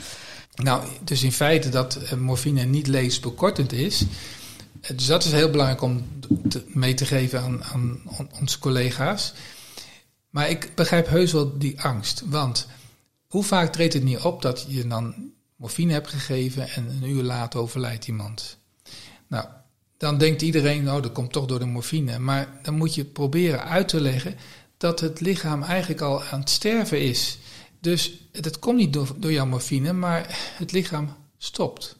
Nou, 0.55 0.87
dus 1.01 1.23
in 1.23 1.31
feite 1.31 1.69
dat 1.69 1.95
eh, 1.95 2.13
morfine 2.13 2.63
niet 2.63 2.87
levensbekortend 2.87 3.71
is. 3.71 4.05
Eh, 4.81 4.97
dus 4.97 5.05
dat 5.05 5.23
is 5.23 5.31
heel 5.31 5.49
belangrijk 5.49 5.81
om 5.81 6.05
mee 6.67 6.93
te 6.93 7.05
geven 7.05 7.41
aan, 7.41 7.63
aan, 7.63 8.01
onze 8.39 8.59
collega's. 8.59 9.33
Maar 10.29 10.49
ik 10.49 10.71
begrijp 10.75 11.07
heus 11.07 11.31
wel 11.31 11.57
die 11.57 11.81
angst. 11.81 12.23
Want 12.25 12.67
hoe 13.27 13.43
vaak 13.43 13.71
treedt 13.73 13.93
het 13.93 14.03
niet 14.03 14.19
op 14.19 14.41
dat 14.41 14.65
je 14.67 14.87
dan 14.87 15.31
morfine 15.55 15.93
hebt 15.93 16.09
gegeven 16.09 16.69
en 16.69 16.87
een 16.89 17.09
uur 17.09 17.23
later 17.23 17.59
overlijdt 17.59 18.07
iemand? 18.07 18.57
Nou, 19.27 19.45
dan 19.97 20.17
denkt 20.17 20.41
iedereen, 20.41 20.91
oh, 20.91 21.01
dat 21.01 21.11
komt 21.11 21.31
toch 21.31 21.45
door 21.45 21.59
de 21.59 21.65
morfine. 21.65 22.19
Maar 22.19 22.59
dan 22.61 22.73
moet 22.73 22.95
je 22.95 23.05
proberen 23.05 23.63
uit 23.63 23.87
te 23.87 24.01
leggen 24.01 24.35
dat 24.77 24.99
het 24.99 25.19
lichaam 25.19 25.63
eigenlijk 25.63 26.01
al 26.01 26.23
aan 26.23 26.39
het 26.39 26.49
sterven 26.49 27.01
is. 27.01 27.37
Dus 27.79 28.27
dat 28.31 28.59
komt 28.59 28.77
niet 28.77 28.93
door, 28.93 29.15
door 29.17 29.31
jouw 29.31 29.45
morfine, 29.45 29.93
maar 29.93 30.25
het 30.57 30.71
lichaam 30.71 31.15
stopt. 31.37 31.95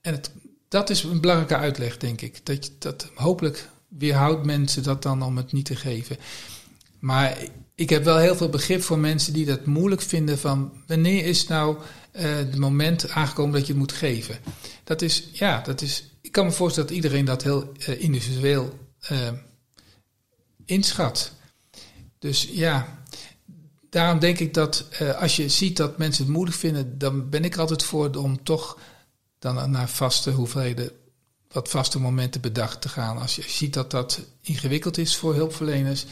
En 0.00 0.12
het, 0.12 0.30
dat 0.68 0.90
is 0.90 1.02
een 1.02 1.20
belangrijke 1.20 1.56
uitleg, 1.56 1.96
denk 1.96 2.20
ik. 2.20 2.46
Dat, 2.46 2.70
dat 2.78 3.10
hopelijk 3.14 3.68
weerhoudt 3.88 4.44
mensen 4.44 4.82
dat 4.82 5.02
dan 5.02 5.22
om 5.22 5.36
het 5.36 5.52
niet 5.52 5.64
te 5.64 5.76
geven. 5.76 6.16
Maar 6.98 7.38
ik 7.74 7.90
heb 7.90 8.04
wel 8.04 8.18
heel 8.18 8.36
veel 8.36 8.48
begrip 8.48 8.82
voor 8.82 8.98
mensen 8.98 9.32
die 9.32 9.46
dat 9.46 9.66
moeilijk 9.66 10.02
vinden 10.02 10.38
van 10.38 10.72
wanneer 10.86 11.24
is 11.24 11.46
nou 11.46 11.76
uh, 11.76 12.36
het 12.36 12.56
moment 12.56 13.10
aangekomen 13.10 13.52
dat 13.52 13.66
je 13.66 13.72
het 13.72 13.80
moet 13.80 13.92
geven. 13.92 14.38
Dat 14.84 15.02
is, 15.02 15.28
ja, 15.32 15.60
dat 15.60 15.80
is 15.80 16.07
ik 16.28 16.34
kan 16.34 16.46
me 16.46 16.52
voorstellen 16.52 16.88
dat 16.88 16.96
iedereen 16.96 17.24
dat 17.24 17.42
heel 17.42 17.72
uh, 17.88 18.02
individueel 18.02 18.78
uh, 19.10 19.30
inschat. 20.64 21.32
Dus 22.18 22.48
ja, 22.50 22.98
daarom 23.90 24.18
denk 24.18 24.38
ik 24.38 24.54
dat 24.54 24.84
uh, 25.02 25.20
als 25.20 25.36
je 25.36 25.48
ziet 25.48 25.76
dat 25.76 25.98
mensen 25.98 26.24
het 26.24 26.32
moeilijk 26.32 26.56
vinden, 26.56 26.98
dan 26.98 27.28
ben 27.28 27.44
ik 27.44 27.56
altijd 27.56 27.82
voor 27.82 28.14
om 28.14 28.42
toch 28.42 28.78
dan 29.38 29.70
naar 29.70 29.88
vaste 29.88 30.30
hoeveelheden, 30.30 30.90
wat 31.50 31.68
vaste 31.68 32.00
momenten 32.00 32.40
bedacht 32.40 32.80
te 32.80 32.88
gaan. 32.88 33.18
Als 33.18 33.36
je 33.36 33.42
ziet 33.46 33.74
dat 33.74 33.90
dat 33.90 34.20
ingewikkeld 34.40 34.98
is 34.98 35.16
voor 35.16 35.34
hulpverleners, 35.34 36.06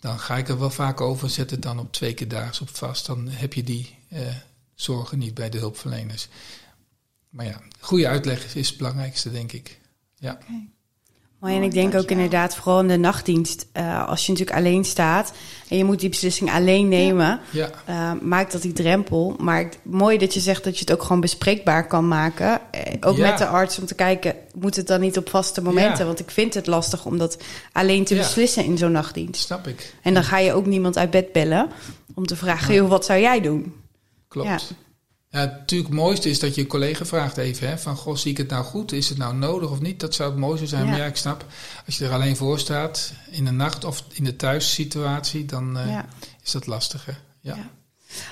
dan 0.00 0.18
ga 0.18 0.36
ik 0.36 0.48
er 0.48 0.58
wel 0.58 0.70
vaak 0.70 1.00
over, 1.00 1.30
zet 1.30 1.50
het 1.50 1.62
dan 1.62 1.78
op 1.78 1.92
twee 1.92 2.14
keer 2.14 2.28
daags 2.28 2.60
op 2.60 2.76
vast. 2.76 3.06
Dan 3.06 3.28
heb 3.28 3.52
je 3.52 3.62
die 3.62 3.98
zorgen 4.74 5.18
niet 5.18 5.34
bij 5.34 5.50
de 5.50 5.58
hulpverleners. 5.58 6.28
Maar 7.34 7.46
ja, 7.46 7.60
goede 7.80 8.08
uitleg 8.08 8.54
is 8.54 8.68
het 8.68 8.76
belangrijkste, 8.76 9.30
denk 9.30 9.52
ik. 9.52 9.80
Ja. 10.14 10.38
En 11.40 11.62
ik 11.62 11.72
denk 11.72 11.94
ook 11.94 12.10
inderdaad, 12.10 12.54
vooral 12.54 12.80
in 12.80 12.88
de 12.88 12.96
nachtdienst, 12.96 13.66
uh, 13.72 14.08
als 14.08 14.26
je 14.26 14.32
natuurlijk 14.32 14.58
alleen 14.58 14.84
staat 14.84 15.32
en 15.68 15.76
je 15.76 15.84
moet 15.84 16.00
die 16.00 16.08
beslissing 16.08 16.50
alleen 16.50 16.88
nemen, 16.88 17.40
ja. 17.50 17.70
Uh, 17.88 18.12
maakt 18.22 18.52
dat 18.52 18.62
die 18.62 18.72
drempel. 18.72 19.36
Maar 19.38 19.68
mooi 19.82 20.18
dat 20.18 20.34
je 20.34 20.40
zegt 20.40 20.64
dat 20.64 20.74
je 20.74 20.80
het 20.80 20.92
ook 20.92 21.02
gewoon 21.02 21.20
bespreekbaar 21.20 21.86
kan 21.86 22.08
maken. 22.08 22.60
Uh, 22.74 22.80
ook 23.00 23.18
met 23.18 23.38
de 23.38 23.46
arts 23.46 23.78
om 23.78 23.86
te 23.86 23.94
kijken, 23.94 24.34
moet 24.54 24.76
het 24.76 24.86
dan 24.86 25.00
niet 25.00 25.16
op 25.16 25.28
vaste 25.28 25.62
momenten? 25.62 26.06
Want 26.06 26.20
ik 26.20 26.30
vind 26.30 26.54
het 26.54 26.66
lastig 26.66 27.06
om 27.06 27.18
dat 27.18 27.42
alleen 27.72 28.04
te 28.04 28.14
beslissen 28.14 28.64
in 28.64 28.78
zo'n 28.78 28.92
nachtdienst. 28.92 29.42
Snap 29.42 29.66
ik. 29.66 29.94
En 30.02 30.14
dan 30.14 30.24
ga 30.24 30.38
je 30.38 30.52
ook 30.52 30.66
niemand 30.66 30.98
uit 30.98 31.10
bed 31.10 31.32
bellen 31.32 31.68
om 32.14 32.26
te 32.26 32.36
vragen, 32.36 32.74
joh, 32.74 32.88
wat 32.88 33.04
zou 33.04 33.20
jij 33.20 33.40
doen? 33.40 33.74
Klopt. 34.28 34.74
Ja, 35.34 35.44
natuurlijk 35.44 35.90
het 35.90 35.98
mooiste 35.98 36.30
is 36.30 36.38
dat 36.38 36.54
je 36.54 36.60
een 36.60 36.66
collega 36.66 37.04
vraagt 37.04 37.36
even, 37.36 37.68
hè, 37.68 37.78
van 37.78 37.96
goh, 37.96 38.16
zie 38.16 38.30
ik 38.30 38.36
het 38.36 38.48
nou 38.48 38.64
goed? 38.64 38.92
Is 38.92 39.08
het 39.08 39.18
nou 39.18 39.34
nodig 39.34 39.70
of 39.70 39.80
niet? 39.80 40.00
Dat 40.00 40.14
zou 40.14 40.30
het 40.30 40.38
mooiste 40.38 40.66
zijn. 40.66 40.86
Maar 40.86 40.98
ja, 40.98 41.04
ik 41.04 41.16
snap, 41.16 41.44
als 41.86 41.98
je 41.98 42.04
er 42.04 42.12
alleen 42.12 42.36
voor 42.36 42.58
staat 42.58 43.12
in 43.30 43.44
de 43.44 43.50
nacht 43.50 43.84
of 43.84 44.04
in 44.12 44.24
de 44.24 44.36
thuissituatie, 44.36 45.44
dan 45.44 45.78
uh, 45.78 45.98
is 46.42 46.50
dat 46.50 46.66
lastiger. 46.66 47.20
Ja. 47.40 47.54
ja. 47.54 47.70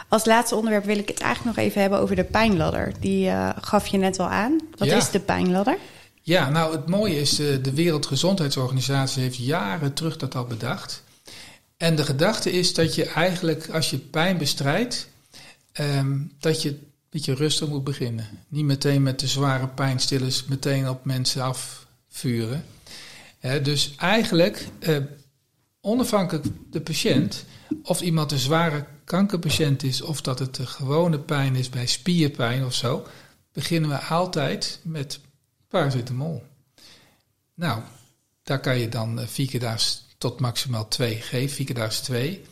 Als 0.09 0.25
laatste 0.25 0.55
onderwerp 0.55 0.85
wil 0.85 0.99
ik 0.99 1.09
het 1.09 1.21
eigenlijk 1.21 1.57
nog 1.57 1.67
even 1.67 1.81
hebben 1.81 1.99
over 1.99 2.17
de 2.17 2.25
pijnladder. 2.25 2.93
Die 3.01 3.27
uh, 3.27 3.51
gaf 3.61 3.87
je 3.87 3.99
net 3.99 4.19
al 4.19 4.29
aan. 4.29 4.61
Wat 4.77 4.89
is 4.89 5.11
de 5.11 5.21
pijnladder? 5.21 5.77
Ja, 6.21 6.51
nou 6.51 6.73
het 6.73 6.89
mooie 6.89 7.21
is, 7.21 7.41
uh, 7.41 7.63
de 7.63 7.75
Wereldgezondheidsorganisatie 7.75 9.23
heeft 9.23 9.37
jaren 9.37 9.93
terug 9.93 10.17
dat 10.17 10.35
al 10.35 10.45
bedacht. 10.45 11.03
En 11.77 11.97
de 11.97 12.05
gedachte 12.05 12.53
is 12.53 12.75
dat 12.75 12.95
je 12.95 13.05
eigenlijk, 13.05 13.69
als 13.69 13.91
je 13.91 13.99
pijn 13.99 14.39
bestrijdt, 14.39 15.09
um, 15.81 16.33
dat 16.41 16.63
je 16.63 16.91
beetje 17.13 17.35
rustig 17.35 17.69
moet 17.69 17.85
beginnen. 17.85 18.27
Niet 18.49 18.65
meteen 18.65 19.03
met 19.03 19.21
de 19.21 19.27
zware 19.27 19.69
pijnstillers 19.69 20.45
meteen 20.45 20.89
op 20.89 21.05
mensen 21.05 21.43
afvuren. 21.43 22.65
dus 23.63 23.95
eigenlijk, 23.97 24.69
eh, 24.79 24.97
onafhankelijk 25.81 26.47
de 26.71 26.81
patiënt, 26.81 27.45
of 27.83 28.01
iemand 28.01 28.33
een 28.33 28.39
zware 28.39 28.87
kankerpatiënt 29.05 29.83
is, 29.83 30.03
of 30.03 30.21
dat 30.21 30.39
het 30.39 30.55
de 30.55 30.67
gewone 30.67 31.19
pijn 31.19 31.57
is 31.57 31.69
bij 31.69 31.87
spierpijn 31.87 32.65
of 32.65 32.75
zo, 32.75 33.07
beginnen 33.53 33.91
we 33.91 33.99
altijd 33.99 34.81
met 34.83 35.21
paracetamol. 35.69 36.43
Nou, 37.55 37.83
daar 38.43 38.61
kan 38.61 38.79
je 38.79 38.89
dan 38.89 39.21
uh, 39.21 39.27
vier 39.27 39.79
tot 40.19 40.41
maximaal 40.41 40.89
twee 40.89 41.17
geven, 41.17 41.57
vier 41.57 41.75
keer 41.75 41.89
2. 41.89 42.43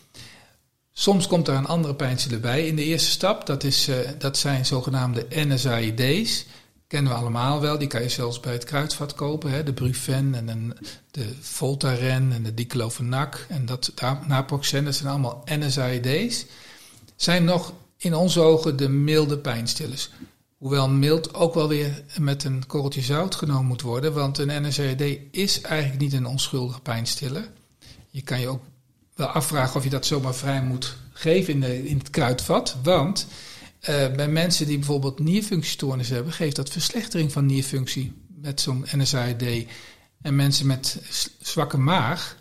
Soms 1.00 1.26
komt 1.26 1.48
er 1.48 1.54
een 1.54 1.66
andere 1.66 1.94
pijnstiller 1.94 2.40
bij. 2.40 2.66
In 2.66 2.76
de 2.76 2.84
eerste 2.84 3.10
stap, 3.10 3.46
dat, 3.46 3.64
is, 3.64 3.88
uh, 3.88 3.96
dat 4.18 4.38
zijn 4.38 4.66
zogenaamde 4.66 5.26
NSAID's. 5.30 6.46
Kennen 6.86 7.12
we 7.12 7.18
allemaal 7.18 7.60
wel, 7.60 7.78
die 7.78 7.88
kan 7.88 8.02
je 8.02 8.08
zelfs 8.08 8.40
bij 8.40 8.52
het 8.52 8.64
kruidvat 8.64 9.14
kopen. 9.14 9.50
Hè? 9.50 9.62
De 9.62 9.72
Brufen 9.72 10.34
en 10.34 10.76
de 11.10 11.34
Voltaren 11.40 12.32
en 12.32 12.42
de 12.42 12.54
Diclofenac 12.54 13.46
en 13.48 13.66
dat 13.66 13.92
Naproxen, 14.26 14.84
dat 14.84 14.94
zijn 14.94 15.08
allemaal 15.08 15.42
NSAID's. 15.44 16.46
Zijn 17.16 17.44
nog 17.44 17.72
in 17.96 18.14
onze 18.14 18.40
ogen 18.40 18.76
de 18.76 18.88
milde 18.88 19.38
pijnstillers. 19.38 20.10
Hoewel 20.58 20.88
mild 20.88 21.34
ook 21.34 21.54
wel 21.54 21.68
weer 21.68 22.04
met 22.18 22.44
een 22.44 22.66
korreltje 22.66 23.02
zout 23.02 23.34
genomen 23.34 23.66
moet 23.66 23.82
worden, 23.82 24.12
want 24.12 24.38
een 24.38 24.66
NSAID 24.66 25.18
is 25.30 25.60
eigenlijk 25.60 26.00
niet 26.00 26.12
een 26.12 26.26
onschuldige 26.26 26.80
pijnstiller. 26.80 27.50
Je 28.10 28.22
kan 28.22 28.40
je 28.40 28.48
ook 28.48 28.62
wel 29.20 29.28
afvragen 29.28 29.76
of 29.76 29.84
je 29.84 29.90
dat 29.90 30.06
zomaar 30.06 30.34
vrij 30.34 30.62
moet 30.62 30.96
geven 31.12 31.52
in, 31.52 31.60
de, 31.60 31.88
in 31.88 31.98
het 31.98 32.10
kruidvat. 32.10 32.76
Want 32.82 33.26
uh, 33.80 33.86
bij 34.16 34.28
mensen 34.28 34.66
die 34.66 34.78
bijvoorbeeld 34.78 35.18
nierfunctiestoornis 35.18 36.08
hebben, 36.08 36.32
geeft 36.32 36.56
dat 36.56 36.68
verslechtering 36.68 37.32
van 37.32 37.46
nierfunctie 37.46 38.12
met 38.28 38.60
zo'n 38.60 38.86
NSAID. 38.96 39.66
En 40.22 40.36
mensen 40.36 40.66
met 40.66 40.98
zwakke 41.40 41.78
maag 41.78 42.36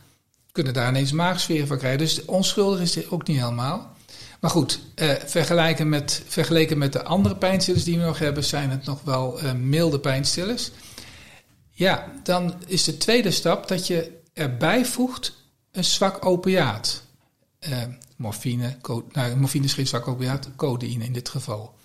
kunnen 0.51 0.73
daar 0.73 0.89
ineens 0.89 1.11
maagsfeer 1.11 1.67
van 1.67 1.77
krijgen. 1.77 1.99
Dus 1.99 2.25
onschuldig 2.25 2.79
is 2.79 2.91
dit 2.91 3.11
ook 3.11 3.27
niet 3.27 3.39
helemaal. 3.39 3.95
Maar 4.39 4.51
goed, 4.51 4.79
uh, 4.95 5.11
vergelijken 5.25 5.89
met, 5.89 6.23
vergeleken 6.27 6.77
met 6.77 6.93
de 6.93 7.03
andere 7.03 7.35
pijnstillers 7.35 7.83
die 7.83 7.97
we 7.97 8.05
nog 8.05 8.19
hebben, 8.19 8.43
zijn 8.43 8.69
het 8.69 8.85
nog 8.85 9.01
wel 9.03 9.43
uh, 9.43 9.53
milde 9.53 9.99
pijnstillers. 9.99 10.71
Ja, 11.71 12.11
dan 12.23 12.53
is 12.67 12.83
de 12.83 12.97
tweede 12.97 13.31
stap 13.31 13.67
dat 13.67 13.87
je 13.87 14.11
erbij 14.33 14.85
voegt 14.85 15.38
een 15.71 15.83
zwak 15.83 16.25
opiaat. 16.25 17.03
Uh, 17.69 17.83
morfine, 18.15 18.77
nou, 19.11 19.35
morfine 19.35 19.65
is 19.65 19.73
geen 19.73 19.87
zwak 19.87 20.07
opiaat, 20.07 20.49
codeïne 20.55 21.05
in 21.05 21.13
dit 21.13 21.29
geval. 21.29 21.77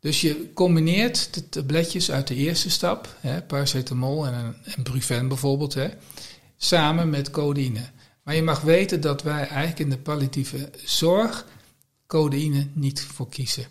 Dus 0.00 0.20
je 0.20 0.52
combineert 0.54 1.34
de 1.34 1.48
tabletjes 1.48 2.10
uit 2.10 2.26
de 2.26 2.34
eerste 2.34 2.70
stap, 2.70 3.16
hè, 3.20 3.42
paracetamol 3.42 4.26
en, 4.26 4.56
en 4.64 4.82
Brufen 4.82 5.28
bijvoorbeeld, 5.28 5.74
hè, 5.74 5.88
samen 6.56 7.10
met 7.10 7.30
codeïne. 7.30 7.90
Maar 8.22 8.34
je 8.34 8.42
mag 8.42 8.60
weten 8.60 9.00
dat 9.00 9.22
wij 9.22 9.46
eigenlijk 9.46 9.78
in 9.78 9.90
de 9.90 9.98
palliatieve 9.98 10.70
zorg 10.84 11.46
codeïne 12.06 12.68
niet 12.72 13.00
voor 13.00 13.28
kiezen. 13.28 13.66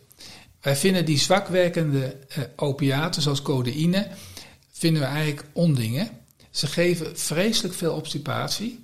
Wij 0.61 0.75
vinden 0.75 1.05
die 1.05 1.17
zwakwerkende 1.17 2.17
uh, 2.37 2.43
opiaten 2.55 3.21
zoals 3.21 3.41
codeïne, 3.41 4.07
vinden 4.71 5.01
we 5.01 5.07
eigenlijk 5.07 5.45
ondingen. 5.53 6.09
Ze 6.49 6.67
geven 6.67 7.17
vreselijk 7.19 7.73
veel 7.73 7.93
obstipatie. 7.93 8.83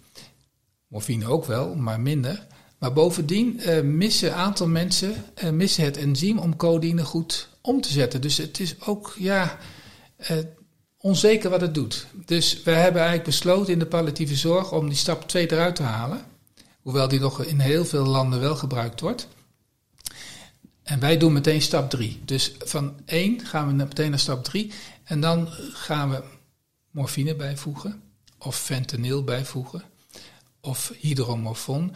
Morfine 0.87 1.27
ook 1.27 1.45
wel, 1.45 1.75
maar 1.75 1.99
minder. 1.99 2.47
Maar 2.77 2.93
bovendien 2.93 3.59
uh, 3.59 3.81
missen 3.81 4.27
een 4.29 4.35
aantal 4.35 4.67
mensen 4.67 5.23
uh, 5.43 5.49
missen 5.49 5.83
het 5.83 5.97
enzym 5.97 6.37
om 6.37 6.55
codeïne 6.55 7.03
goed 7.03 7.49
om 7.61 7.81
te 7.81 7.91
zetten. 7.91 8.21
Dus 8.21 8.37
het 8.37 8.59
is 8.59 8.81
ook 8.81 9.15
ja, 9.17 9.57
uh, 10.31 10.37
onzeker 10.97 11.49
wat 11.49 11.61
het 11.61 11.73
doet. 11.73 12.07
Dus 12.25 12.63
we 12.63 12.71
hebben 12.71 13.01
eigenlijk 13.01 13.29
besloten 13.29 13.73
in 13.73 13.79
de 13.79 13.85
palliatieve 13.85 14.35
zorg 14.35 14.71
om 14.71 14.87
die 14.87 14.97
stap 14.97 15.27
2 15.27 15.51
eruit 15.51 15.75
te 15.75 15.83
halen. 15.83 16.21
Hoewel 16.81 17.07
die 17.07 17.19
nog 17.19 17.43
in 17.43 17.59
heel 17.59 17.85
veel 17.85 18.05
landen 18.05 18.39
wel 18.39 18.55
gebruikt 18.55 19.01
wordt. 19.01 19.27
En 20.83 20.99
wij 20.99 21.17
doen 21.17 21.33
meteen 21.33 21.61
stap 21.61 21.89
3. 21.89 22.21
Dus 22.25 22.55
van 22.59 22.99
1 23.05 23.45
gaan 23.45 23.67
we 23.67 23.73
meteen 23.73 24.09
naar 24.09 24.19
stap 24.19 24.43
3. 24.43 24.71
En 25.03 25.21
dan 25.21 25.47
gaan 25.73 26.09
we 26.09 26.23
morfine 26.91 27.35
bijvoegen. 27.35 28.01
Of 28.37 28.59
fentanyl 28.59 29.23
bijvoegen 29.23 29.83
of 30.67 30.91
hydromorfon. 30.99 31.93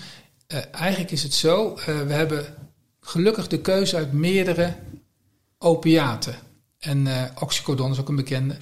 Uh, 0.48 0.60
eigenlijk 0.72 1.12
is 1.12 1.24
het 1.24 1.34
zo, 1.34 1.70
uh, 1.70 1.86
we 1.86 2.14
hebben 2.14 2.56
gelukkig 3.02 3.48
de 3.48 3.62
keuze 3.62 3.96
uit 3.96 4.12
meerdere 4.12 4.76
opiaten. 5.58 6.36
En 6.80 7.06
uh, 7.06 7.24
oxycodon 7.40 7.92
is 7.92 8.00
ook 8.00 8.10
een 8.10 8.16
bekende. 8.16 8.58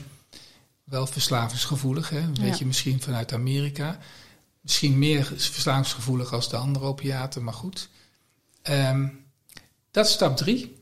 Wel 0.84 1.08
verslavingsgevoelig, 1.08 2.10
hè? 2.10 2.22
weet 2.34 2.60
je 2.60 2.66
misschien 2.66 3.02
vanuit 3.02 3.34
Amerika. 3.34 3.98
Misschien 4.62 4.98
meer 4.98 5.26
verslavingsgevoelig 5.26 6.34
als 6.34 6.50
de 6.50 6.58
andere 6.58 6.86
opiaten, 6.86 7.44
maar 7.44 7.54
goed. 7.54 7.90
Um, 8.70 9.26
dat 9.92 10.06
is 10.06 10.12
stap 10.12 10.38
drie. 10.38 10.76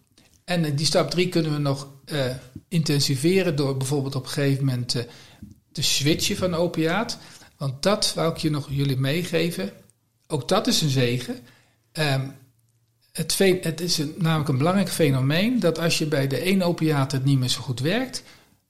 En 0.43 0.75
die 0.75 0.85
stap 0.85 1.09
drie 1.09 1.29
kunnen 1.29 1.51
we 1.53 1.57
nog 1.57 1.87
intensiveren 2.67 3.55
door 3.55 3.77
bijvoorbeeld 3.77 4.15
op 4.15 4.23
een 4.23 4.29
gegeven 4.29 4.65
moment 4.65 4.89
te 5.71 5.81
switchen 5.81 6.37
van 6.37 6.53
opiaat. 6.53 7.17
Want 7.57 7.83
dat 7.83 8.13
wou 8.13 8.31
ik 8.31 8.37
je 8.37 8.49
nog 8.49 8.67
jullie 8.69 8.97
meegeven. 8.97 9.71
Ook 10.27 10.47
dat 10.47 10.67
is 10.67 10.81
een 10.81 10.89
zegen. 10.89 11.39
Um, 11.93 12.35
het, 13.11 13.37
het, 13.61 13.81
is 13.81 14.01
namelijk 14.17 14.49
een 14.49 14.57
belangrijk 14.57 14.89
fenomeen 14.89 15.59
dat 15.59 15.79
als 15.79 15.97
je 15.97 16.05
bij 16.05 16.27
de 16.27 16.41
ene 16.41 16.63
opiaat 16.63 17.11
het 17.11 17.25
niet 17.25 17.39
meer 17.39 17.49
zo 17.49 17.61
goed 17.61 17.79
werkt, 17.79 18.23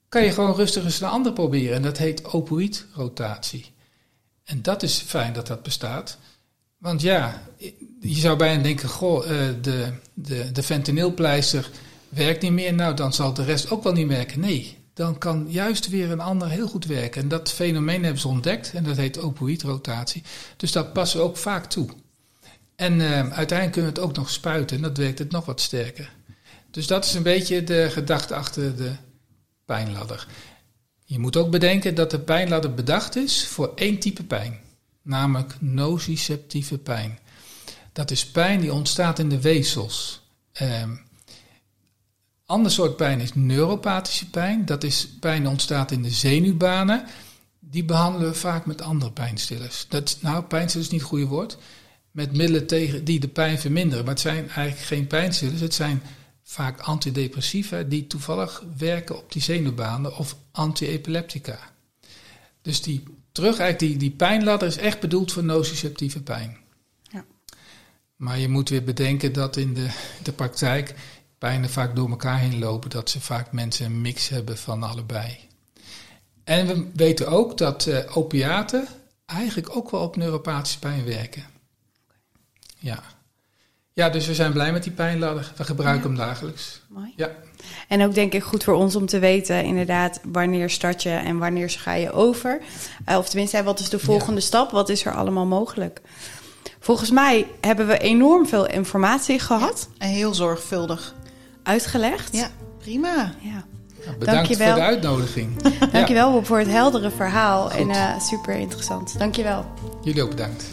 kan 0.10 0.24
je 0.24 0.32
gewoon 0.32 0.56
rustig 0.56 0.84
eens 0.84 1.02
een 1.02 1.08
ander 1.08 1.34
proberen. 1.34 1.76
En 1.76 1.82
dat 1.82 1.98
heet 1.98 2.26
opioïdrotatie. 2.26 3.72
En 4.44 4.62
dat 4.62 4.84
is 4.84 4.98
fijn 5.00 5.34
dat 5.34 5.48
dat 5.48 5.64
bestaat. 5.64 6.18
Want 6.78 7.02
ja, 7.02 7.42
je 8.00 8.16
zou 8.16 8.38
bijna 8.38 8.64
denken, 8.64 8.90
goh, 8.90 9.26
uh, 9.26 9.48
de, 9.62 9.94
de, 10.14 10.52
de 10.52 10.64
fentanylpleister 10.64 11.70
werkt 12.10 12.42
niet 12.42 12.52
meer. 12.52 12.74
Nou, 12.74 12.96
dan 12.96 13.14
zal 13.14 13.34
de 13.34 13.44
rest 13.44 13.70
ook 13.70 13.84
wel 13.84 13.94
niet 13.94 14.08
werken. 14.08 14.40
Nee, 14.40 14.77
dan 14.98 15.18
kan 15.18 15.46
juist 15.50 15.90
weer 15.90 16.12
een 16.12 16.20
ander 16.20 16.50
heel 16.50 16.68
goed 16.68 16.86
werken. 16.86 17.22
En 17.22 17.28
dat 17.28 17.52
fenomeen 17.52 18.04
hebben 18.04 18.22
ze 18.22 18.28
ontdekt 18.28 18.72
en 18.74 18.84
dat 18.84 18.98
heet 18.98 19.20
opioïdrotatie. 19.20 20.24
Dus 20.56 20.72
dat 20.72 20.94
passen 20.94 21.20
we 21.20 21.26
ook 21.26 21.38
vaak 21.38 21.66
toe. 21.66 21.90
En 22.76 22.94
uh, 22.94 23.10
uiteindelijk 23.12 23.72
kunnen 23.72 23.94
we 23.94 24.00
het 24.00 24.10
ook 24.10 24.16
nog 24.16 24.30
spuiten 24.30 24.76
en 24.76 24.84
dat 24.84 24.98
werkt 24.98 25.20
het 25.20 25.32
nog 25.32 25.46
wat 25.46 25.62
sterker. 25.62 26.14
Dus 26.72 26.88
dat 26.88 27.06
is 27.06 27.14
een 27.14 27.24
beetje 27.24 27.64
de 27.64 27.90
gedachte 27.92 28.36
achter 28.36 28.76
de 28.76 28.92
pijnladder. 29.66 30.28
Je 31.06 31.20
moet 31.20 31.38
ook 31.38 31.52
bedenken 31.52 31.96
dat 31.96 32.12
de 32.12 32.20
pijnladder 32.20 32.74
bedacht 32.74 33.16
is 33.16 33.48
voor 33.48 33.72
één 33.76 34.00
type 34.00 34.24
pijn, 34.24 34.60
namelijk 35.02 35.56
nociceptieve 35.60 36.78
pijn. 36.78 37.20
Dat 37.94 38.12
is 38.12 38.28
pijn 38.28 38.62
die 38.62 38.74
ontstaat 38.74 39.20
in 39.20 39.30
de 39.30 39.42
weefsels. 39.42 40.22
Uh, 40.62 40.84
Ander 42.48 42.72
soort 42.72 42.96
pijn 42.96 43.20
is 43.20 43.34
neuropathische 43.34 44.30
pijn. 44.30 44.66
Dat 44.66 44.84
is 44.84 45.08
pijn 45.20 45.42
die 45.42 45.50
ontstaat 45.50 45.92
in 45.92 46.02
de 46.02 46.10
zenuwbanen. 46.10 47.06
die 47.60 47.86
behandelen 47.86 48.30
we 48.30 48.36
vaak 48.36 48.66
met 48.66 48.82
andere 48.82 49.12
pijnstillers. 49.12 49.86
Dat, 49.90 50.18
nou, 50.22 50.44
pijnstillers 50.44 50.88
is 50.88 50.94
niet 50.94 51.02
het 51.02 51.10
goede 51.10 51.26
woord. 51.26 51.58
Met 52.12 52.36
middelen 52.36 52.68
tegen, 52.68 53.04
die 53.04 53.20
de 53.20 53.28
pijn 53.28 53.60
verminderen. 53.60 54.06
Maar 54.06 54.14
het 54.14 54.24
zijn 54.24 54.50
eigenlijk 54.50 54.88
geen 54.88 55.08
pijnstillers. 55.08 55.62
Het 55.62 55.74
zijn 55.74 56.02
vaak 56.44 56.80
antidepressiva 56.80 57.84
die 57.84 58.08
toevallig 58.08 58.64
werken 58.78 59.18
op 59.18 59.32
die 59.32 59.42
zenuwbanen 59.42 60.18
of 60.18 60.36
antiepileptica. 60.52 61.60
Dus 62.62 62.82
die 62.82 63.04
terug, 63.32 63.60
eigenlijk 63.60 63.80
die, 63.80 63.98
die 64.10 64.18
pijnladder 64.18 64.68
is 64.68 64.78
echt 64.78 65.00
bedoeld 65.00 65.32
voor 65.32 65.44
nociceptieve 65.44 66.22
pijn. 66.22 66.58
Ja. 67.02 67.26
Maar 68.16 68.40
je 68.40 68.50
moet 68.50 68.70
weer 68.70 68.84
bedenken 68.84 69.34
dat 69.34 69.58
in 69.58 69.74
de, 69.74 69.88
de 70.24 70.32
praktijk 70.32 70.96
pijnen 71.38 71.70
vaak 71.70 71.96
door 71.96 72.10
elkaar 72.10 72.40
heen 72.40 72.60
lopen, 72.60 72.90
dat 72.90 73.10
ze 73.10 73.22
vaak 73.22 73.52
mensen 73.52 73.86
een 73.86 74.02
mix 74.02 74.30
hebben 74.30 74.58
van 74.58 74.84
allebei. 74.84 75.38
En 76.44 76.68
we 76.68 76.88
weten 76.94 77.28
ook 77.28 77.58
dat 77.58 77.86
uh, 77.86 78.18
opiaten 78.18 78.88
eigenlijk 79.26 79.76
ook 79.76 79.92
wel 79.92 80.02
op 80.02 80.16
neuropathische 80.16 80.80
pijn 80.80 81.06
werken. 81.06 81.44
Ja. 82.78 83.04
Ja, 83.94 84.10
dus 84.10 84.28
we 84.28 84.34
zijn 84.34 84.54
blij 84.54 84.72
met 84.72 84.84
die 84.84 84.92
pijnladder. 84.92 85.52
We 85.56 85.64
gebruiken 85.64 86.08
hem 86.08 86.18
dagelijks. 86.18 86.82
Mooi. 86.88 87.14
Ja. 87.16 87.32
En 87.88 88.04
ook 88.04 88.14
denk 88.14 88.34
ik 88.34 88.44
goed 88.44 88.64
voor 88.64 88.74
ons 88.74 88.96
om 88.96 89.06
te 89.06 89.20
weten, 89.20 89.64
inderdaad, 89.64 90.20
wanneer 90.24 90.70
start 90.70 91.04
je 91.04 91.10
en 91.10 91.38
wanneer 91.38 91.70
ga 91.70 91.94
je 91.94 92.12
over. 92.12 92.62
Uh, 93.10 93.18
of 93.18 93.30
tenminste, 93.30 93.64
wat 93.64 93.80
is 93.80 93.90
de 93.90 94.00
volgende 94.00 94.42
stap? 94.42 94.72
Wat 94.72 94.90
is 94.90 95.06
er 95.06 95.14
allemaal 95.14 95.46
mogelijk? 95.46 96.02
Volgens 96.80 97.12
mij 97.12 97.48
hebben 97.62 97.88
we 97.88 97.98
enorm 97.98 98.48
veel 98.48 98.68
informatie 98.68 99.40
gehad. 99.40 99.90
en 99.98 100.10
heel 100.10 100.34
zorgvuldig. 100.34 101.16
Uitgelegd. 101.68 102.36
Ja, 102.36 102.48
prima. 102.78 103.32
Ja. 103.40 103.66
Nou, 104.06 104.18
bedankt 104.18 104.48
voor 104.48 104.76
de 104.76 104.82
uitnodiging. 104.82 105.62
Dankjewel 105.92 106.36
ja. 106.36 106.44
voor 106.44 106.58
het 106.58 106.68
heldere 106.68 107.10
verhaal. 107.10 107.72
En 107.72 107.90
uh, 107.90 108.20
super 108.20 108.56
interessant. 108.56 109.20
Dankjewel. 109.20 109.66
Jullie 110.02 110.22
ook 110.22 110.30
bedankt. 110.30 110.66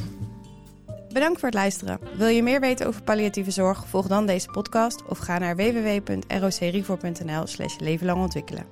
Bedankt 1.13 1.39
voor 1.39 1.49
het 1.49 1.59
luisteren. 1.59 1.99
Wil 2.17 2.29
je 2.29 2.43
meer 2.43 2.61
weten 2.61 2.87
over 2.87 3.03
palliatieve 3.03 3.51
zorg? 3.51 3.85
Volg 3.87 4.07
dan 4.07 4.27
deze 4.27 4.47
podcast 4.47 5.03
of 5.09 5.19
ga 5.19 5.39
naar 5.39 5.57
www.rocrefor.nl 5.57 7.47
slash 7.47 7.79
levenlang 7.79 8.21
ontwikkelen. 8.21 8.67